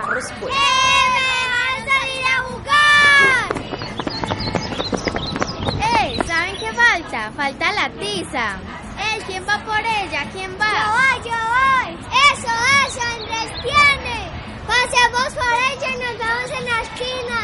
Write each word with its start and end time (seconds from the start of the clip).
carros. 0.00 0.24
¡Eh, 0.30 0.34
me 1.14 1.26
dejan 1.40 1.76
salir 1.90 2.24
a 2.26 2.36
jugar! 2.48 3.48
¡Eh! 5.80 6.18
¿Saben 6.26 6.56
qué 6.58 6.70
falta? 6.72 7.32
Falta 7.36 7.72
la 7.72 7.88
tiza. 7.90 8.46
¡Eh! 8.98 9.18
¿Quién 9.26 9.42
va 9.48 9.58
por 9.64 9.78
ella? 9.80 10.24
¿Quién 10.32 10.52
Yo 10.52 10.58
va? 10.58 10.66
voy, 10.96 11.16
yo 11.24 11.36
voy. 11.56 11.90
Eso, 12.32 12.52
eso, 12.86 13.00
Andrés 13.16 13.50
tiene. 13.62 14.18
Pasemos 14.66 15.28
por 15.34 15.54
ella 15.72 15.88
y 15.88 15.98
nos 16.04 16.14
vemos 16.18 16.50
en 16.58 16.64
la 16.64 16.78
esquina. 16.82 17.40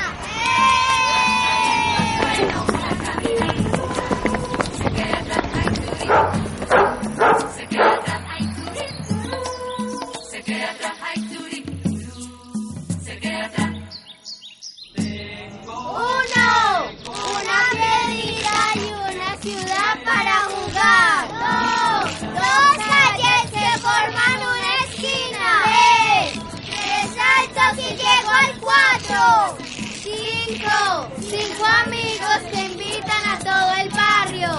¡Cinco! 29.13 31.09
Cinco 31.21 31.65
amigos 31.85 32.39
que 32.51 32.61
invitan 32.65 33.25
a 33.29 33.39
todo 33.41 33.75
el 33.83 33.89
barrio. 33.91 34.51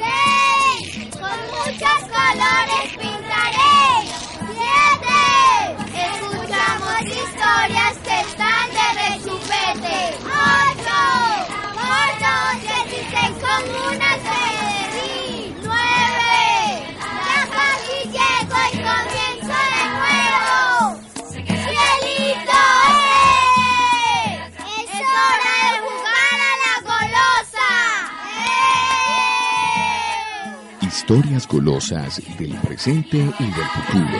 Seis, 0.00 1.08
con 1.12 1.38
muchos 1.52 2.00
colores 2.08 2.88
pintaré. 2.96 3.76
Siete, 4.56 5.20
Escuchamos 6.08 7.02
historias 7.02 7.94
que 8.02 8.16
están 8.20 8.66
de 8.78 8.86
rechupete. 9.02 9.98
ocho, 10.24 11.00
por 11.74 12.08
dos, 12.24 12.56
con 13.42 13.62
una 13.92 14.07
Historias 31.08 31.48
golosas 31.48 32.20
del 32.38 32.54
presente 32.60 33.16
y 33.16 33.44
del 33.44 33.64
futuro. 33.64 34.18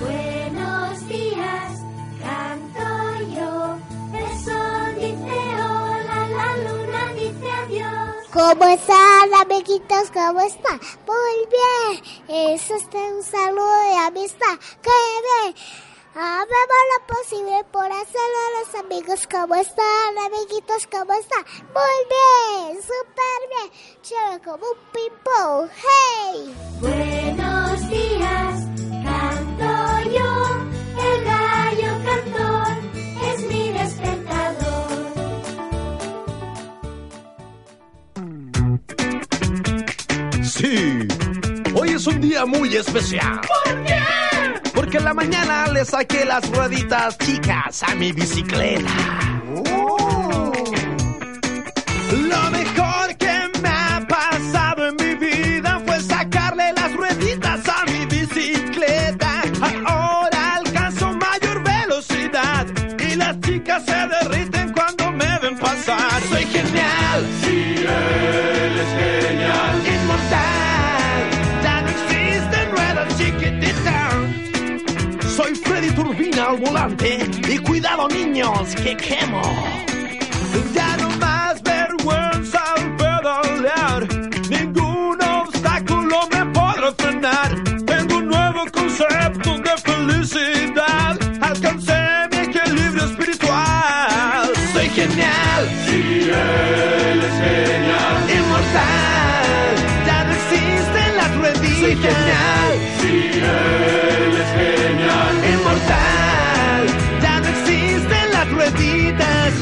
Buenos 0.00 1.08
días, 1.08 1.80
canto 2.18 2.82
yo. 3.32 3.78
El 4.12 4.38
sol 4.44 4.94
dice 4.96 5.38
hola, 5.54 6.28
la 6.28 6.50
luna 6.68 7.12
dice 7.14 7.48
adiós. 7.52 8.26
¿Cómo 8.32 8.64
están, 8.64 9.34
amiguitos? 9.40 10.10
¿Cómo 10.12 10.40
están? 10.40 10.80
Muy 11.06 11.46
bien. 11.54 12.02
Eso 12.56 12.74
es 12.74 12.82
un 12.92 13.22
saludo 13.22 13.82
de 13.88 13.98
amistad. 13.98 14.58
¡Qué 14.82 14.90
bien! 16.14 16.24
Hagamos 16.24 16.82
lo 16.92 16.98
posible 17.14 17.64
por 17.72 17.84
hacerlo 17.84 18.38
a 18.46 18.50
los 18.60 18.74
amigos. 18.84 19.26
¿Cómo 19.30 19.54
están, 19.54 20.18
amiguitos? 20.26 20.86
¿Cómo 20.90 21.12
están? 21.14 21.44
Muy 21.74 21.98
bien, 22.14 22.82
súper 22.82 23.40
bien. 23.50 23.70
Chévere 24.02 24.40
como 24.42 24.66
un 24.66 24.78
ping-pong. 24.92 25.68
¡Hey! 25.76 26.54
Buenos 26.80 27.88
días, 27.88 28.54
canto 29.04 30.10
yo. 30.10 30.30
El 31.02 31.24
gallo 31.24 31.92
cantor 32.04 32.76
es 33.32 33.40
mi 33.48 33.72
despertador. 33.72 34.84
Sí, 40.44 41.08
hoy 41.74 41.90
es 41.90 42.06
un 42.06 42.20
día 42.20 42.46
muy 42.46 42.76
especial. 42.76 43.40
¿Por 43.40 43.84
qué? 43.84 44.23
Porque 44.94 45.02
en 45.02 45.04
la 45.06 45.14
mañana 45.14 45.66
le 45.72 45.84
saqué 45.84 46.24
las 46.24 46.48
rueditas 46.50 47.18
chicas 47.18 47.82
a 47.82 47.96
mi 47.96 48.12
bicicleta. 48.12 48.92
Lo 52.12 52.50
mejor 52.52 53.16
que 53.18 53.50
me 53.60 53.68
ha 53.68 54.06
pasado 54.08 54.86
en 54.86 54.94
mi 54.94 55.14
vida 55.16 55.82
fue 55.84 55.98
sacarle 55.98 56.72
las 56.74 56.94
rueditas 56.94 57.60
a 57.68 57.84
mi 57.86 58.06
bicicleta. 58.06 59.42
Ahora 59.84 60.54
alcanzo 60.58 61.12
mayor 61.12 61.64
velocidad 61.64 62.66
y 63.00 63.16
las 63.16 63.40
chicas 63.40 63.82
se 63.84 63.96
derriten 63.96 64.72
cuando 64.74 65.10
me 65.10 65.38
ven 65.40 65.58
pasar. 65.58 66.22
Soy 66.30 66.44
genial. 66.44 67.26
Sí, 67.42 67.74
él 67.78 68.63
al 76.54 76.60
volante 76.60 77.18
y 77.48 77.58
cuidado 77.58 78.08
niños 78.08 78.74
que 78.76 78.96
quemo. 78.96 79.42
Ya 80.74 80.96
no 80.98 81.10
más 81.18 81.62
vergüenza 81.62 82.60
al 82.76 82.96
pedalear. 82.96 84.08
Ningún 84.48 85.18
obstáculo 85.22 86.16
me 86.30 86.44
podrá 86.46 86.92
frenar. 86.96 87.50
Tengo 87.86 88.18
un 88.18 88.28
nuevo 88.28 88.64
concepto 88.72 89.58
de 89.58 89.76
felicidad. 89.82 91.18
Alcancé 91.40 92.02
mi 92.30 92.38
equilibrio 92.38 93.04
espiritual. 93.04 94.50
Soy 94.72 94.88
genial. 94.90 95.62
Sí, 95.86 96.30
él 96.30 97.22
es 97.28 97.34
genial. 97.44 98.14
Inmortal. 98.38 99.74
Ya 100.06 100.24
no 100.24 100.32
existen 100.32 101.16
las 101.16 101.36
rueditas. 101.36 101.80
Soy 101.80 101.96
genial. 101.96 102.72
Sí, 103.00 103.30
él 103.34 103.93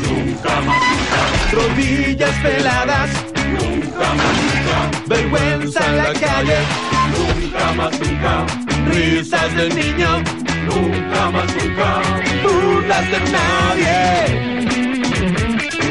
Nunca 0.08 0.60
más. 0.62 1.52
Rodillas 1.52 2.34
peladas. 2.42 3.10
Nunca 3.52 4.14
más. 4.14 4.34
Nunca. 4.42 4.76
Vergüenza 5.06 5.86
en 5.86 5.96
la 5.96 6.12
calle. 6.12 6.58
Nunca 7.16 7.72
más. 7.72 8.00
Nunca. 8.00 8.46
Risas 8.90 9.56
del 9.56 9.74
niño. 9.74 10.22
Nunca 10.66 11.30
más. 11.30 11.48
Nunca. 11.56 11.88
Dudas 12.42 13.10
de 13.10 13.20
nadie. 13.36 14.52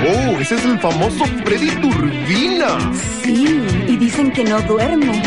Oh, 0.03 0.39
ese 0.39 0.55
es 0.55 0.65
el 0.65 0.79
famoso 0.79 1.25
Freddy 1.45 1.69
Turbina. 1.75 2.91
Sí, 3.23 3.61
y 3.87 3.97
dicen 3.97 4.31
que 4.31 4.43
no 4.43 4.59
duerme. 4.61 5.21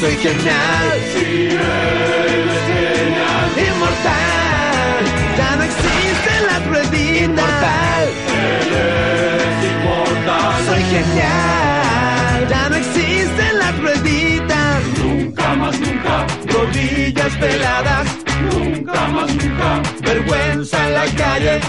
Soy 0.00 0.14
genial. 0.16 0.86
Sí, 1.14 1.48
él 1.48 2.50
es 2.50 2.62
genial. 2.68 3.48
Inmortal. 3.66 5.02
Ya 5.38 5.56
no 5.56 5.62
existen 5.62 6.46
las 6.50 6.66
rueditas. 6.66 7.22
Inmortal. 7.22 8.08
Él 8.28 9.40
es 9.40 9.70
inmortal. 9.70 10.66
Soy 10.66 10.82
genial. 10.82 12.48
Ya 12.50 12.68
no 12.68 12.76
existen 12.76 13.58
las 13.58 13.78
rueditas. 13.78 14.82
Nunca 15.02 15.54
más, 15.54 15.80
nunca. 15.80 16.26
Rodillas 16.46 17.32
peladas. 17.36 18.06
Nunca 18.52 19.08
más, 19.08 19.34
nunca. 19.34 19.82
Vergüenza 20.02 20.86
en 20.88 20.94
la 20.94 21.06
calle. 21.16 21.60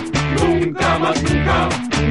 Nunca 0.42 1.00
más, 1.00 1.24
nunca. 1.24 1.70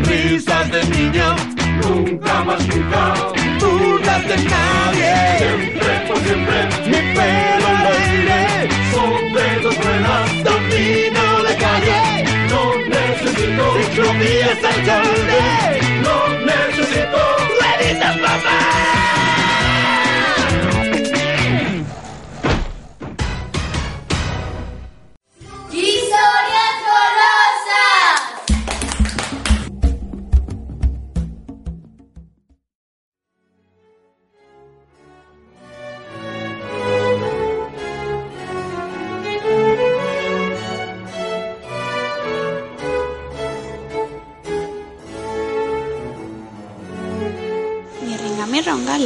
Risas 0.09 0.71
de 0.71 0.85
niño. 0.85 1.37
Nunca 1.83 2.45
más, 2.45 2.67
nunca. 2.69 3.15
Dudas 3.61 4.29
de 4.29 4.37
nadie. 4.37 5.15
Siempre, 5.39 5.91
por 6.09 6.19
siempre. 6.19 6.59
Mi 6.87 7.01
pelo 7.15 7.69
al 7.69 7.87
aire. 7.87 8.69
Sobre 8.93 9.61
dos 9.63 9.77
ruedas. 9.85 10.45
Domino 10.45 11.43
la 11.43 11.55
calle. 11.65 12.25
No 12.51 12.63
necesito. 12.95 13.65
Ciclovías 13.91 14.65
alcalde. 14.73 15.41
No 16.03 16.17
necesito. 16.51 17.19
Rueditas, 17.59 18.17
papá. 18.19 19.06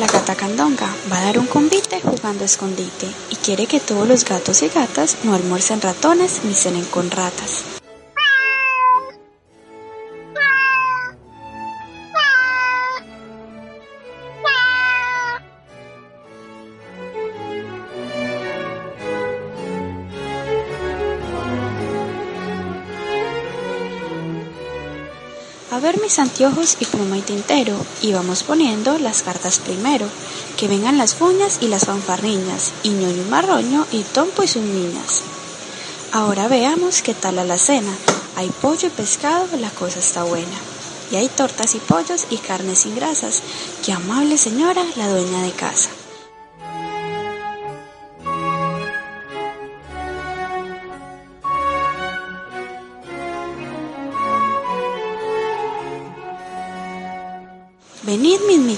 La 0.00 0.06
gata 0.06 0.34
candonga, 0.34 0.88
va 1.12 1.18
a 1.18 1.24
dar 1.24 1.38
un 1.38 1.46
convite 1.46 2.00
jugando 2.00 2.42
a 2.42 2.46
escondite 2.46 3.06
y 3.30 3.36
quiere 3.36 3.66
que 3.66 3.80
todos 3.80 4.08
los 4.08 4.24
gatos 4.24 4.62
y 4.62 4.68
gatas 4.68 5.18
no 5.24 5.34
almuercen 5.34 5.82
ratones 5.82 6.40
ni 6.42 6.54
cenen 6.54 6.86
con 6.86 7.10
ratas. 7.10 7.79
Mis 26.10 26.76
y 26.80 26.84
pluma 26.86 27.18
y 27.18 27.22
tintero, 27.22 27.76
y 28.02 28.12
vamos 28.12 28.42
poniendo 28.42 28.98
las 28.98 29.22
cartas 29.22 29.60
primero, 29.60 30.06
que 30.56 30.66
vengan 30.66 30.98
las 30.98 31.14
fuñas 31.14 31.58
y 31.60 31.68
las 31.68 31.84
fanfarriñas, 31.84 32.72
y 32.82 32.88
ñoño 32.90 33.22
y 33.22 33.30
marroño, 33.30 33.86
y 33.92 34.02
tompo 34.02 34.42
y 34.42 34.48
sus 34.48 34.62
niñas. 34.62 35.22
Ahora 36.10 36.48
veamos 36.48 37.02
qué 37.02 37.14
tal 37.14 37.38
a 37.38 37.44
la 37.44 37.58
cena. 37.58 37.92
Hay 38.34 38.48
pollo 38.60 38.88
y 38.88 38.90
pescado, 38.90 39.46
la 39.58 39.70
cosa 39.70 40.00
está 40.00 40.24
buena. 40.24 40.58
Y 41.12 41.16
hay 41.16 41.28
tortas 41.28 41.76
y 41.76 41.78
pollos 41.78 42.26
y 42.30 42.38
carnes 42.38 42.80
sin 42.80 42.96
grasas. 42.96 43.42
Qué 43.84 43.92
amable 43.92 44.36
señora, 44.36 44.84
la 44.96 45.08
dueña 45.08 45.42
de 45.42 45.52
casa. 45.52 45.90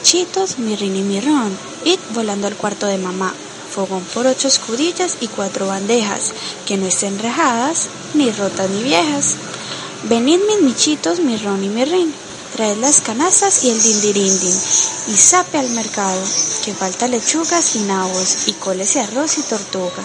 Venid 0.02 0.16
mis 0.16 0.24
michitos, 0.26 0.58
mi 0.58 0.74
rin 0.74 0.96
y 0.96 1.02
mi 1.02 1.20
ron, 1.20 1.56
id 1.84 1.98
volando 2.12 2.48
al 2.48 2.56
cuarto 2.56 2.86
de 2.86 2.98
mamá. 2.98 3.32
Fogón 3.72 4.04
por 4.12 4.26
ocho 4.26 4.48
escudillas 4.48 5.18
y 5.20 5.28
cuatro 5.28 5.68
bandejas, 5.68 6.32
que 6.66 6.76
no 6.76 6.86
estén 6.86 7.20
rejadas, 7.20 7.88
ni 8.14 8.32
rotas 8.32 8.68
ni 8.70 8.82
viejas. 8.82 9.36
Venid 10.04 10.40
mis 10.40 10.60
michitos, 10.62 11.20
mi 11.20 11.36
ron 11.36 11.62
y 11.62 11.68
mi 11.68 11.84
rin, 11.84 12.12
traed 12.56 12.78
las 12.78 13.00
canastas 13.00 13.62
y 13.62 13.70
el 13.70 13.80
dindirindin, 13.80 14.60
y 15.06 15.16
sape 15.16 15.58
al 15.58 15.70
mercado, 15.70 16.20
que 16.64 16.74
falta 16.74 17.06
lechugas 17.06 17.76
y 17.76 17.80
nabos, 17.80 18.48
y 18.48 18.54
coles 18.54 18.96
y 18.96 18.98
arroz 18.98 19.38
y 19.38 19.42
tortuga. 19.42 20.02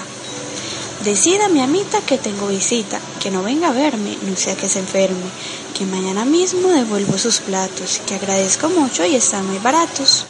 Decida 1.08 1.48
mi 1.48 1.62
amita 1.62 2.02
que 2.02 2.18
tengo 2.18 2.48
visita, 2.48 3.00
que 3.22 3.32
no 3.32 3.42
venga 3.42 3.70
a 3.70 3.72
verme, 3.72 4.18
no 4.24 4.36
sea 4.36 4.58
que 4.58 4.68
se 4.68 4.80
enferme, 4.80 5.30
que 5.74 5.86
mañana 5.86 6.26
mismo 6.26 6.68
devuelvo 6.68 7.18
sus 7.18 7.40
platos, 7.40 8.02
que 8.06 8.16
agradezco 8.16 8.68
mucho 8.68 9.06
y 9.06 9.16
están 9.16 9.48
muy 9.48 9.58
baratos. 9.60 10.26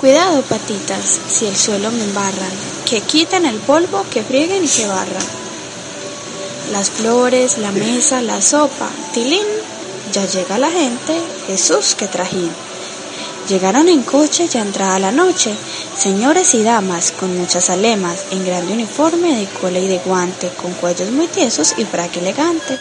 Cuidado, 0.00 0.40
patitas, 0.40 1.20
si 1.28 1.44
el 1.44 1.56
suelo 1.56 1.90
me 1.90 2.02
embarran, 2.02 2.52
que 2.88 3.02
quiten 3.02 3.44
el 3.44 3.58
polvo, 3.58 4.06
que 4.10 4.22
frieguen 4.22 4.64
y 4.64 4.68
que 4.68 4.86
barran. 4.86 5.43
Las 6.74 6.90
flores, 6.90 7.58
la 7.58 7.70
mesa, 7.70 8.20
la 8.20 8.42
sopa, 8.42 8.90
tilín, 9.12 9.46
ya 10.12 10.26
llega 10.26 10.58
la 10.58 10.72
gente, 10.72 11.16
Jesús 11.46 11.94
que 11.94 12.08
trajín. 12.08 12.50
Llegaron 13.48 13.88
en 13.88 14.02
coche 14.02 14.48
ya 14.48 14.60
entrada 14.60 14.98
la 14.98 15.12
noche, 15.12 15.54
señores 15.96 16.52
y 16.56 16.64
damas 16.64 17.12
con 17.12 17.38
muchas 17.38 17.70
alemas, 17.70 18.24
en 18.32 18.44
grande 18.44 18.72
uniforme 18.72 19.36
de 19.36 19.46
cola 19.46 19.78
y 19.78 19.86
de 19.86 19.98
guante, 19.98 20.50
con 20.60 20.72
cuellos 20.72 21.12
muy 21.12 21.28
tiesos 21.28 21.74
y 21.78 21.84
fraque 21.84 22.18
elegante. 22.18 22.76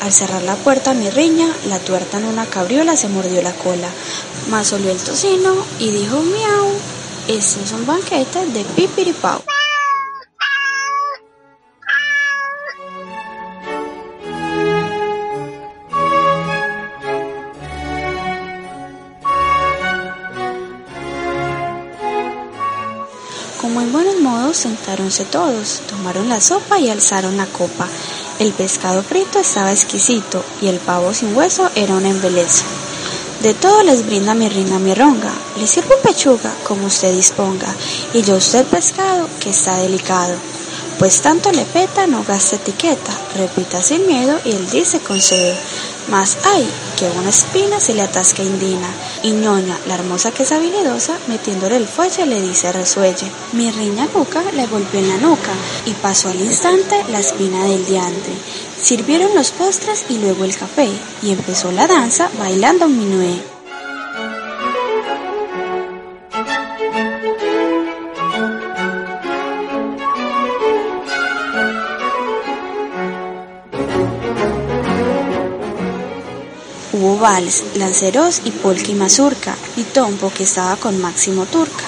Al 0.00 0.12
cerrar 0.12 0.42
la 0.42 0.56
puerta 0.56 0.94
mi 0.94 1.10
riña, 1.10 1.46
la 1.68 1.78
tuerta 1.78 2.18
en 2.18 2.24
una 2.24 2.46
cabriola 2.46 2.96
se 2.96 3.06
mordió 3.06 3.40
la 3.42 3.52
cola, 3.52 3.90
mas 4.50 4.72
olió 4.72 4.90
el 4.90 4.98
tocino 4.98 5.54
y 5.78 5.92
dijo 5.92 6.20
miau, 6.20 6.66
este 7.28 7.62
es 7.62 7.70
un 7.70 7.86
banquete 7.86 8.44
de 8.46 8.64
pipiripau. 8.64 9.40
Sentáronse 24.68 25.24
todos, 25.24 25.80
tomaron 25.88 26.28
la 26.28 26.42
sopa 26.42 26.78
y 26.78 26.90
alzaron 26.90 27.38
la 27.38 27.46
copa. 27.46 27.88
El 28.38 28.52
pescado 28.52 29.02
frito 29.02 29.38
estaba 29.38 29.72
exquisito 29.72 30.44
y 30.60 30.66
el 30.68 30.78
pavo 30.78 31.14
sin 31.14 31.34
hueso 31.34 31.70
era 31.74 31.94
un 31.94 32.04
embelezo. 32.04 32.64
De 33.42 33.54
todo 33.54 33.82
les 33.82 34.04
brinda 34.04 34.34
mi 34.34 34.48
reina 34.48 34.78
mi 34.78 34.92
ronga, 34.94 35.32
le 35.56 35.66
sirvo 35.66 35.94
pechuga 36.02 36.52
como 36.64 36.86
usted 36.86 37.14
disponga, 37.14 37.74
y 38.12 38.22
yo 38.22 38.36
usted 38.36 38.66
pescado 38.66 39.26
que 39.40 39.50
está 39.50 39.78
delicado. 39.78 40.34
Pues 40.98 41.20
tanto 41.20 41.52
le 41.52 41.64
peta, 41.64 42.08
no 42.08 42.24
gasta 42.24 42.56
etiqueta, 42.56 43.12
repita 43.36 43.80
sin 43.80 44.04
miedo 44.06 44.36
y 44.44 44.50
él 44.50 44.68
dice 44.68 44.98
con 44.98 45.20
cedo. 45.20 45.54
Mas 46.10 46.38
ay, 46.44 46.68
que 46.98 47.08
una 47.10 47.28
espina 47.28 47.78
se 47.78 47.94
le 47.94 48.02
atasca 48.02 48.42
indina, 48.42 48.88
y 49.22 49.30
ñoña, 49.30 49.78
la 49.86 49.94
hermosa 49.94 50.32
que 50.32 50.42
es 50.42 50.50
habilidosa, 50.50 51.18
metiéndole 51.28 51.76
el 51.76 51.86
fuelle 51.86 52.26
le 52.26 52.40
dice 52.40 52.72
resuelle. 52.72 53.30
Mi 53.52 53.70
riña 53.70 54.08
cuca 54.08 54.42
le 54.56 54.66
golpeó 54.66 54.98
en 54.98 55.08
la 55.08 55.18
nuca, 55.18 55.52
y 55.86 55.92
pasó 55.92 56.30
al 56.30 56.40
instante 56.40 57.04
la 57.10 57.20
espina 57.20 57.62
del 57.64 57.86
diante. 57.86 58.32
Sirvieron 58.82 59.34
los 59.34 59.50
postres 59.50 60.06
y 60.08 60.18
luego 60.18 60.44
el 60.44 60.56
café, 60.56 60.88
y 61.22 61.30
empezó 61.30 61.70
la 61.70 61.86
danza 61.86 62.30
bailando 62.38 62.86
un 62.86 62.98
minué. 62.98 63.57
Hubo 77.18 77.24
vals, 77.24 77.64
lanceros 77.74 78.42
y 78.44 78.52
polka 78.52 78.92
y 78.92 78.94
mazurca, 78.94 79.56
y 79.76 79.82
tompo 79.82 80.30
que 80.32 80.44
estaba 80.44 80.76
con 80.76 81.00
Máximo 81.00 81.46
Turca. 81.46 81.84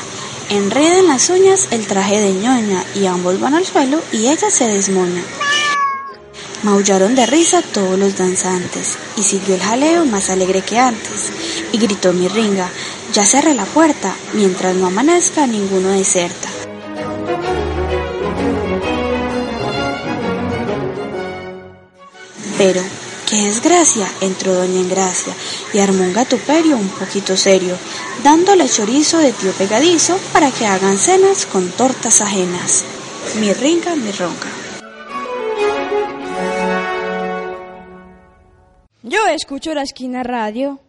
Enreda 0.48 0.98
en 0.98 1.06
las 1.06 1.30
uñas 1.30 1.68
el 1.70 1.86
traje 1.86 2.18
de 2.20 2.32
ñoña, 2.32 2.84
y 2.96 3.06
ambos 3.06 3.38
van 3.38 3.54
al 3.54 3.64
suelo 3.64 4.02
y 4.10 4.26
ella 4.26 4.50
se 4.50 4.66
desmoña. 4.66 5.22
Maullaron 6.64 7.14
de 7.14 7.26
risa 7.26 7.62
todos 7.62 7.96
los 7.96 8.16
danzantes, 8.16 8.98
y 9.16 9.22
siguió 9.22 9.54
el 9.54 9.62
jaleo 9.62 10.04
más 10.04 10.30
alegre 10.30 10.62
que 10.62 10.80
antes, 10.80 11.30
y 11.70 11.78
gritó 11.78 12.12
mi 12.12 12.26
ringa, 12.26 12.68
ya 13.12 13.24
cerré 13.24 13.54
la 13.54 13.66
puerta, 13.66 14.12
mientras 14.32 14.74
no 14.74 14.88
amanezca 14.88 15.46
ninguno 15.46 15.90
deserta. 15.90 16.48
Pero, 22.58 22.82
¡Qué 23.30 23.42
desgracia! 23.42 24.08
entró 24.20 24.54
doña 24.54 24.80
Engracia 24.80 25.32
y 25.72 25.78
armó 25.78 26.02
un 26.02 26.12
gatuperio 26.12 26.76
un 26.76 26.88
poquito 26.88 27.36
serio, 27.36 27.78
dándole 28.24 28.68
chorizo 28.68 29.18
de 29.18 29.32
tío 29.32 29.52
pegadizo 29.52 30.18
para 30.32 30.50
que 30.50 30.66
hagan 30.66 30.98
cenas 30.98 31.46
con 31.46 31.70
tortas 31.70 32.22
ajenas. 32.22 32.84
Mi 33.38 33.52
ringa, 33.52 33.94
mi 33.94 34.10
ronca. 34.10 34.48
Yo 39.04 39.24
escucho 39.28 39.74
la 39.74 39.82
esquina 39.82 40.24
radio. 40.24 40.80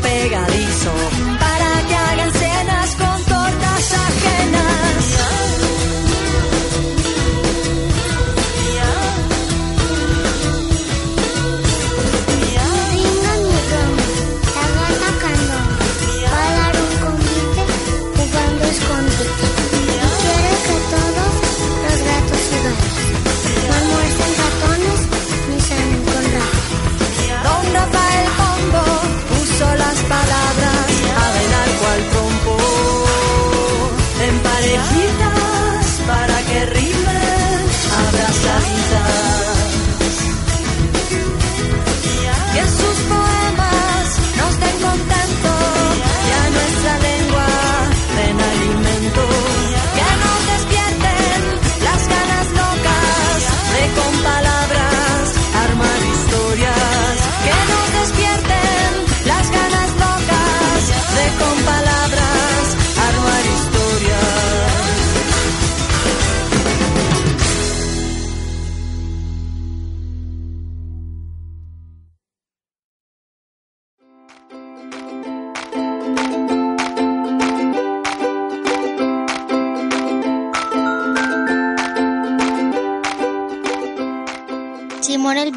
De 0.00 0.51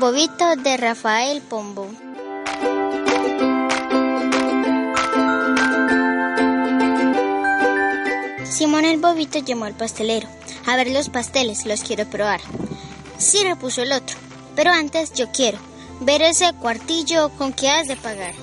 Bobito 0.06 0.56
de 0.58 0.78
Rafael 0.78 1.42
Pombo. 1.42 1.90
Simón 8.44 8.86
el 8.86 9.00
Bobito 9.00 9.40
llamó 9.40 9.66
al 9.66 9.74
pastelero. 9.74 10.28
A 10.68 10.76
ver 10.76 10.92
los 10.92 11.10
pasteles, 11.10 11.66
los 11.66 11.82
quiero 11.82 12.06
probar. 12.06 12.40
Sí, 13.18 13.40
repuso 13.44 13.82
el 13.82 13.94
otro. 13.94 14.16
Pero 14.56 14.70
antes 14.70 15.12
yo 15.16 15.32
quiero 15.32 15.58
ver 16.02 16.22
ese 16.22 16.54
cuartillo 16.54 17.30
con 17.40 17.52
que 17.52 17.72
has 17.72 17.88
de 17.88 17.96
pagar. 17.96 18.36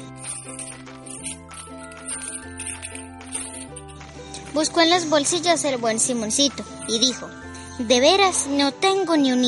Buscó 4.53 4.81
en 4.81 4.91
las 4.91 5.09
bolsillas 5.09 5.65
el 5.65 5.77
buen 5.77 6.01
Simoncito 6.01 6.65
y 6.89 6.99
dijo, 6.99 7.29
de 7.79 8.01
veras 8.01 8.49
no 8.49 8.73
tengo 8.73 9.17
ni 9.17 9.31
un 9.31 9.43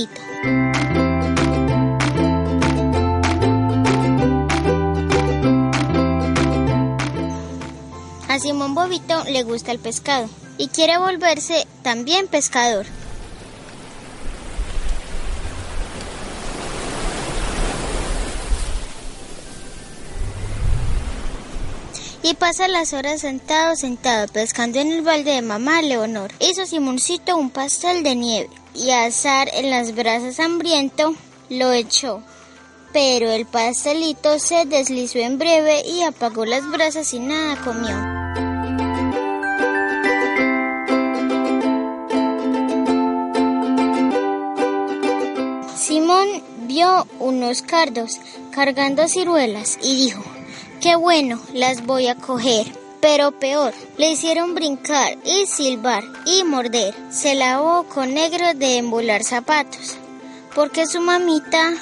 Simón 8.44 8.74
Bobito 8.74 9.24
le 9.24 9.42
gusta 9.42 9.72
el 9.72 9.78
pescado 9.78 10.28
y 10.58 10.68
quiere 10.68 10.98
volverse 10.98 11.66
también 11.82 12.28
pescador. 12.28 12.84
Y 22.22 22.34
pasa 22.34 22.68
las 22.68 22.92
horas 22.92 23.22
sentado, 23.22 23.76
sentado, 23.76 24.28
pescando 24.28 24.78
en 24.78 24.92
el 24.92 25.00
balde 25.00 25.30
de 25.30 25.40
mamá 25.40 25.80
Leonor. 25.80 26.30
Hizo 26.38 26.66
Simoncito 26.66 27.38
un 27.38 27.48
pastel 27.48 28.02
de 28.02 28.14
nieve 28.14 28.50
y 28.74 28.90
azar 28.90 29.48
en 29.54 29.70
las 29.70 29.94
brasas 29.94 30.38
hambriento 30.38 31.14
lo 31.48 31.72
echó. 31.72 32.22
Pero 32.92 33.30
el 33.30 33.46
pastelito 33.46 34.38
se 34.38 34.66
deslizó 34.66 35.18
en 35.20 35.38
breve 35.38 35.80
y 35.88 36.02
apagó 36.02 36.44
las 36.44 36.70
brasas 36.70 37.14
y 37.14 37.20
nada 37.20 37.56
comió. 37.64 38.13
Vio 46.74 47.06
unos 47.20 47.62
cardos 47.62 48.18
cargando 48.50 49.06
ciruelas 49.06 49.78
y 49.80 49.94
dijo, 49.94 50.24
qué 50.80 50.96
bueno, 50.96 51.38
las 51.52 51.86
voy 51.86 52.08
a 52.08 52.16
coger. 52.16 52.66
Pero 53.00 53.30
peor, 53.30 53.72
le 53.96 54.10
hicieron 54.10 54.56
brincar 54.56 55.16
y 55.24 55.46
silbar 55.46 56.02
y 56.26 56.42
morder. 56.42 56.92
Se 57.10 57.36
lavó 57.36 57.84
con 57.84 58.14
negro 58.14 58.54
de 58.54 58.78
embolar 58.78 59.22
zapatos, 59.22 59.96
porque 60.54 60.86
su 60.86 61.00
mamita 61.00 61.74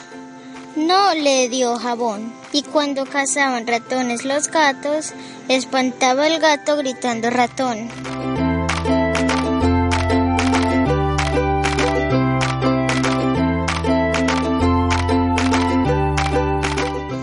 no 0.76 1.14
le 1.14 1.48
dio 1.48 1.78
jabón. 1.78 2.30
Y 2.52 2.62
cuando 2.62 3.06
cazaban 3.06 3.66
ratones 3.66 4.26
los 4.26 4.48
gatos, 4.48 5.14
espantaba 5.48 6.26
el 6.26 6.38
gato 6.38 6.76
gritando 6.76 7.30
ratón. 7.30 7.88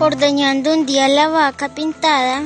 Ordeñando 0.02 0.72
un 0.72 0.86
día 0.86 1.08
la 1.08 1.28
vaca 1.28 1.68
pintada, 1.68 2.44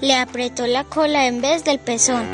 le 0.00 0.16
apretó 0.16 0.66
la 0.66 0.82
cola 0.82 1.26
en 1.26 1.40
vez 1.40 1.62
del 1.62 1.78
pezón. 1.78 2.26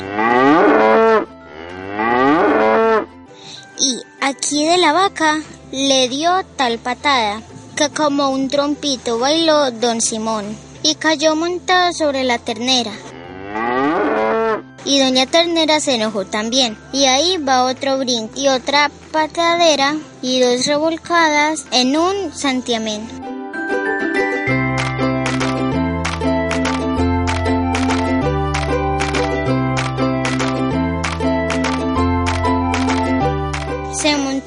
Y 3.79 4.01
aquí 4.21 4.65
de 4.65 4.79
la 4.79 4.91
vaca 4.91 5.39
le 5.71 6.09
dio 6.09 6.43
tal 6.55 6.79
patada 6.79 7.43
que 7.75 7.89
como 7.89 8.29
un 8.29 8.49
trompito 8.49 9.19
bailó 9.19 9.69
don 9.69 10.01
Simón 10.01 10.57
y 10.81 10.95
cayó 10.95 11.35
montado 11.35 11.93
sobre 11.93 12.23
la 12.23 12.39
ternera. 12.39 12.93
Y 14.83 14.99
doña 14.99 15.27
Ternera 15.27 15.79
se 15.79 15.93
enojó 15.93 16.25
también. 16.25 16.75
Y 16.91 17.05
ahí 17.05 17.37
va 17.37 17.65
otro 17.65 17.99
brinco 17.99 18.39
y 18.39 18.47
otra 18.47 18.89
patadera 19.11 19.95
y 20.23 20.39
dos 20.39 20.65
revolcadas 20.65 21.65
en 21.71 21.97
un 21.97 22.33
santiamén. 22.33 23.34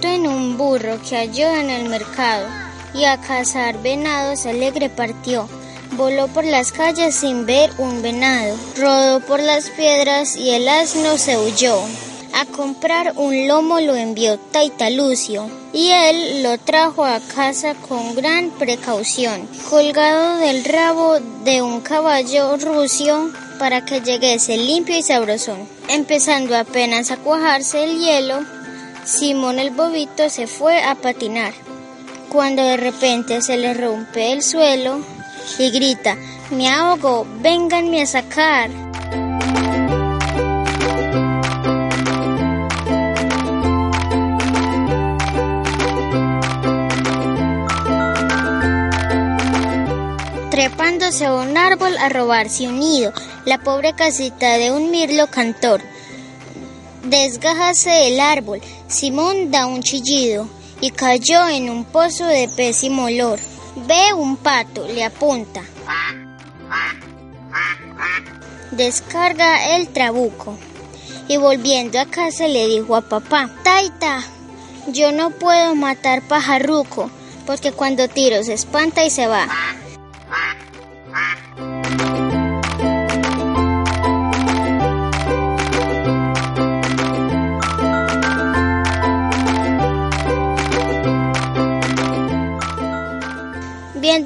En 0.06 0.26
un 0.26 0.56
burro 0.56 1.00
que 1.02 1.16
halló 1.16 1.48
en 1.48 1.70
el 1.70 1.88
mercado 1.88 2.46
y 2.94 3.04
a 3.04 3.20
cazar 3.20 3.82
venados 3.82 4.46
alegre 4.46 4.88
partió. 4.88 5.48
Voló 5.92 6.28
por 6.28 6.44
las 6.44 6.70
calles 6.70 7.14
sin 7.14 7.46
ver 7.46 7.70
un 7.78 8.02
venado, 8.02 8.56
rodó 8.76 9.20
por 9.20 9.40
las 9.40 9.70
piedras 9.70 10.36
y 10.36 10.50
el 10.50 10.68
asno 10.68 11.18
se 11.18 11.36
huyó. 11.36 11.80
A 12.34 12.44
comprar 12.44 13.14
un 13.16 13.48
lomo 13.48 13.80
lo 13.80 13.96
envió 13.96 14.38
Taitalucio 14.38 15.50
y 15.72 15.90
él 15.90 16.42
lo 16.42 16.58
trajo 16.58 17.04
a 17.04 17.20
casa 17.20 17.74
con 17.74 18.14
gran 18.14 18.50
precaución, 18.50 19.48
colgado 19.68 20.36
del 20.36 20.64
rabo 20.64 21.18
de 21.44 21.62
un 21.62 21.80
caballo 21.80 22.56
rucio 22.58 23.32
para 23.58 23.84
que 23.84 24.00
llegase 24.00 24.56
limpio 24.56 24.96
y 24.96 25.02
sabrosón. 25.02 25.66
Empezando 25.88 26.56
apenas 26.56 27.10
a 27.10 27.16
cuajarse 27.16 27.82
el 27.82 27.98
hielo, 27.98 28.40
Simón 29.08 29.58
el 29.58 29.70
Bobito 29.70 30.28
se 30.28 30.46
fue 30.46 30.82
a 30.82 30.94
patinar 30.94 31.54
cuando 32.28 32.62
de 32.62 32.76
repente 32.76 33.40
se 33.40 33.56
le 33.56 33.72
rompe 33.72 34.32
el 34.32 34.42
suelo 34.42 35.00
y 35.58 35.70
grita, 35.70 36.14
me 36.50 36.68
ahogo, 36.68 37.26
vénganme 37.40 38.02
a 38.02 38.06
sacar. 38.06 38.68
trepándose 50.50 51.24
a 51.24 51.34
un 51.34 51.56
árbol 51.56 51.96
a 51.96 52.10
robarse 52.10 52.68
un 52.68 52.78
nido, 52.78 53.14
la 53.46 53.56
pobre 53.56 53.94
casita 53.94 54.58
de 54.58 54.70
un 54.70 54.90
mirlo 54.90 55.28
cantor. 55.28 55.80
Desgájase 57.08 58.08
el 58.08 58.20
árbol, 58.20 58.60
Simón 58.86 59.50
da 59.50 59.64
un 59.64 59.82
chillido 59.82 60.46
y 60.82 60.90
cayó 60.90 61.48
en 61.48 61.70
un 61.70 61.86
pozo 61.86 62.26
de 62.26 62.50
pésimo 62.54 63.04
olor. 63.04 63.38
Ve 63.86 64.12
un 64.12 64.36
pato, 64.36 64.86
le 64.86 65.02
apunta. 65.02 65.62
Descarga 68.72 69.74
el 69.76 69.88
trabuco 69.88 70.59
y 71.28 71.38
volviendo 71.38 71.98
a 71.98 72.04
casa 72.04 72.46
le 72.46 72.68
dijo 72.68 72.94
a 72.94 73.00
papá, 73.00 73.48
Taita, 73.64 74.22
yo 74.88 75.11
no 75.11 75.30
puedo 75.30 75.74
matar 75.74 76.20
pajarruco 76.20 77.11
porque 77.46 77.72
cuando 77.72 78.06
tiro 78.09 78.44
se 78.44 78.52
espanta 78.52 79.02
y 79.02 79.09
se 79.09 79.26
va. 79.26 79.48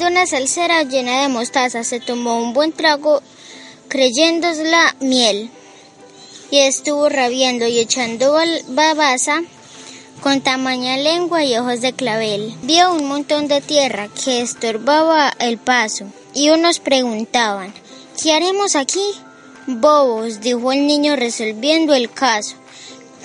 Viendo 0.03 0.19
una 0.19 0.27
salsera 0.27 0.83
llena 0.83 1.23
de 1.23 1.29
mostaza, 1.29 1.85
se 1.85 2.01
tomó 2.01 2.43
un 2.43 2.53
buen 2.53 2.73
trago 2.73 3.23
creyéndosla 3.87 4.97
miel 4.99 5.49
y 6.51 6.59
estuvo 6.59 7.09
rabiando 7.09 7.69
y 7.69 7.79
echando 7.79 8.37
babasa 8.67 9.43
con 10.21 10.41
tamaña 10.41 10.97
lengua 10.97 11.45
y 11.45 11.57
ojos 11.57 11.83
de 11.83 11.93
clavel. 11.93 12.53
Vio 12.63 12.93
un 12.93 13.07
montón 13.07 13.47
de 13.47 13.61
tierra 13.61 14.09
que 14.09 14.41
estorbaba 14.41 15.33
el 15.39 15.59
paso 15.59 16.07
y 16.35 16.51
unos 16.51 16.81
preguntaban, 16.81 17.73
¿qué 18.21 18.33
haremos 18.33 18.75
aquí? 18.75 19.07
Bobos, 19.69 20.41
dijo 20.41 20.73
el 20.73 20.85
niño 20.85 21.15
resolviendo 21.15 21.95
el 21.95 22.11
caso, 22.11 22.57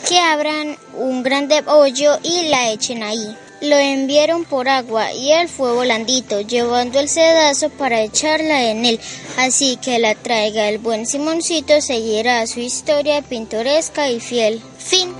que 0.07 0.19
abran 0.19 0.77
un 0.93 1.23
grande 1.23 1.63
hoyo 1.65 2.19
y 2.21 2.49
la 2.49 2.69
echen 2.69 3.01
ahí. 3.01 3.35
Lo 3.61 3.75
enviaron 3.75 4.45
por 4.45 4.69
agua 4.69 5.13
y 5.13 5.31
él 5.31 5.49
fue 5.49 5.73
volandito, 5.73 6.41
llevando 6.41 6.99
el 6.99 7.09
sedazo 7.09 7.69
para 7.71 8.01
echarla 8.01 8.69
en 8.69 8.85
él. 8.85 8.99
Así 9.37 9.77
que 9.77 9.97
la 9.97 10.13
traiga 10.13 10.69
el 10.69 10.77
buen 10.77 11.07
Simoncito 11.07 11.81
seguirá 11.81 12.45
su 12.45 12.59
historia 12.59 13.23
pintoresca 13.23 14.11
y 14.11 14.19
fiel. 14.19 14.61
Fin. 14.77 15.11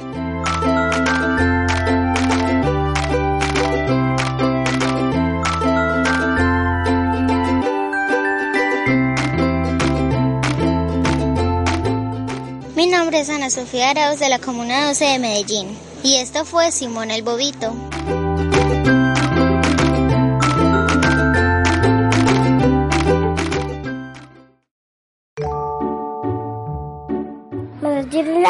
Mi 12.76 12.86
nombre 12.86 13.21
es 13.21 13.30
Ana 13.30 13.50
Sofía 13.50 13.89
Arauz 13.89 14.19
de 14.19 14.30
la 14.30 14.38
Comuna 14.38 14.89
12 14.89 15.06
de 15.06 15.19
Medellín 15.19 15.88
y 16.04 16.17
esto 16.17 16.45
fue 16.45 16.71
Simón 16.71 17.12
el 17.12 17.23
Bobito. 17.23 17.73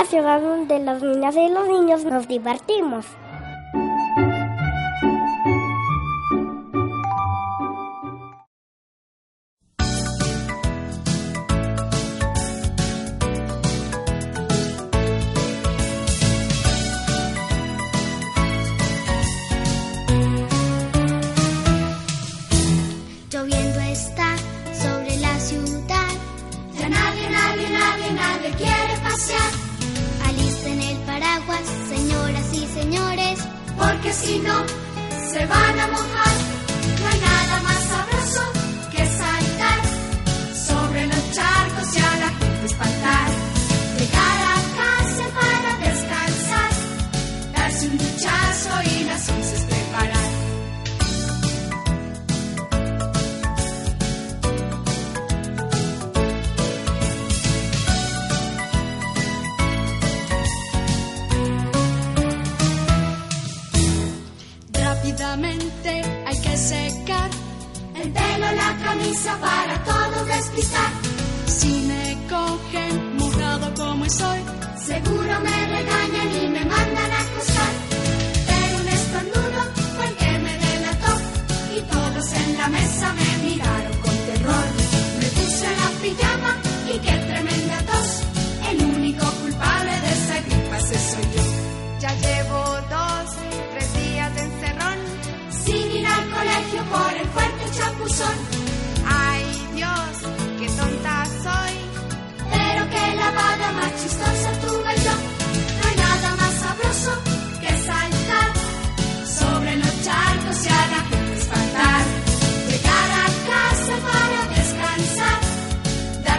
Ciudad 0.05 0.41
donde 0.41 0.79
las 0.79 1.01
niñas 1.01 1.35
y 1.35 1.49
los 1.49 1.67
niños 1.67 2.05
nos 2.05 2.27
divertimos. 2.27 3.05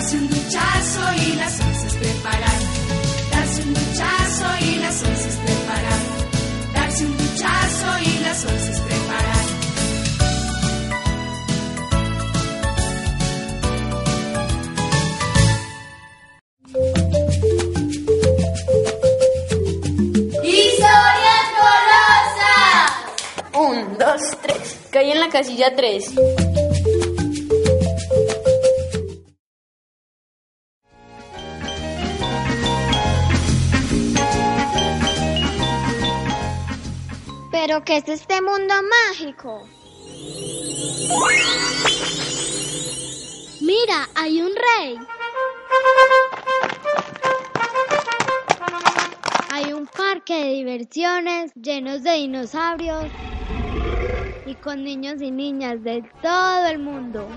Darse 0.08 0.24
un 0.24 0.28
duchazo 0.30 1.00
y 1.16 1.36
las 1.36 1.60
once 1.60 1.98
preparar. 1.98 2.58
Darse 3.30 3.62
un 3.62 3.74
duchazo 3.74 4.46
y 4.60 4.76
las 4.76 5.02
once 5.02 5.28
preparar. 5.44 6.00
Darse 6.72 7.04
un 7.04 7.16
duchazo 7.18 7.98
y 8.00 8.18
las 8.24 8.44
once 8.46 8.72
preparar. 8.88 9.44
¡Historias 20.42 21.46
golosas! 21.60 22.92
Un, 23.52 23.98
dos, 23.98 24.22
tres. 24.40 24.78
Caí 24.90 25.10
en 25.10 25.20
la 25.20 25.28
casilla 25.28 25.76
tres. 25.76 26.14
¿Pero 37.88 38.04
qué 38.04 38.12
es 38.12 38.20
este 38.20 38.42
mundo 38.42 38.74
mágico? 39.08 39.66
Mira, 43.62 44.08
hay 44.14 44.42
un 44.42 44.50
rey. 44.54 44.98
Hay 49.50 49.72
un 49.72 49.86
parque 49.86 50.34
de 50.34 50.50
diversiones 50.50 51.54
llenos 51.54 52.02
de 52.02 52.12
dinosaurios 52.12 53.06
y 54.44 54.54
con 54.56 54.84
niños 54.84 55.22
y 55.22 55.30
niñas 55.30 55.82
de 55.82 56.02
todo 56.20 56.66
el 56.66 56.80
mundo. 56.80 57.28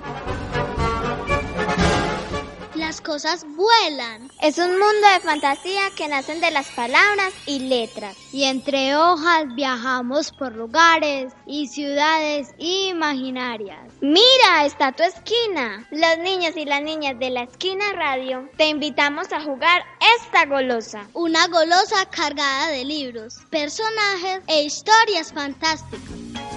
Las 2.91 2.99
cosas 2.99 3.45
vuelan. 3.55 4.29
Es 4.41 4.57
un 4.57 4.71
mundo 4.71 5.07
de 5.13 5.21
fantasía 5.21 5.83
que 5.95 6.09
nacen 6.09 6.41
de 6.41 6.51
las 6.51 6.67
palabras 6.71 7.31
y 7.45 7.59
letras. 7.59 8.17
Y 8.33 8.43
entre 8.43 8.97
hojas 8.97 9.45
viajamos 9.55 10.33
por 10.33 10.53
lugares 10.53 11.31
y 11.45 11.67
ciudades 11.69 12.49
imaginarias. 12.57 13.79
Mira, 14.01 14.65
está 14.65 14.91
tu 14.91 15.03
esquina. 15.03 15.87
Los 15.89 16.17
niños 16.17 16.57
y 16.57 16.65
las 16.65 16.81
niñas 16.81 17.17
de 17.17 17.29
la 17.29 17.43
esquina 17.43 17.93
radio 17.93 18.49
te 18.57 18.67
invitamos 18.67 19.31
a 19.31 19.39
jugar 19.39 19.85
esta 20.17 20.45
golosa. 20.45 21.07
Una 21.13 21.47
golosa 21.47 22.05
cargada 22.09 22.71
de 22.71 22.83
libros, 22.83 23.37
personajes 23.49 24.41
e 24.47 24.63
historias 24.63 25.31
fantásticas. 25.31 26.50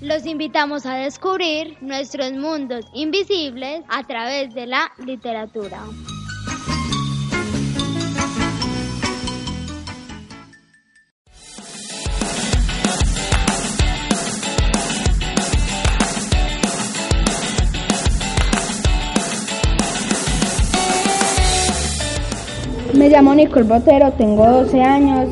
Los 0.00 0.24
invitamos 0.24 0.86
a 0.86 0.94
descubrir 0.94 1.76
nuestros 1.82 2.32
mundos 2.32 2.86
invisibles 2.94 3.82
a 3.90 4.06
través 4.06 4.54
de 4.54 4.66
la 4.66 4.90
literatura. 5.04 5.78
Me 22.94 23.10
llamo 23.10 23.34
Nicole 23.34 23.66
Botero, 23.66 24.12
tengo 24.12 24.46
12 24.46 24.80
años 24.80 25.28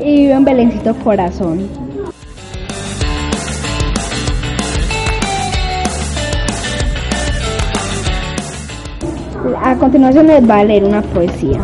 y 0.00 0.22
vivo 0.22 0.34
en 0.34 0.44
Belencito 0.44 0.94
Corazón. 1.02 1.85
A 9.66 9.74
continuación 9.74 10.28
les 10.28 10.48
va 10.48 10.58
a 10.58 10.64
leer 10.64 10.84
una 10.84 11.02
poesía. 11.02 11.58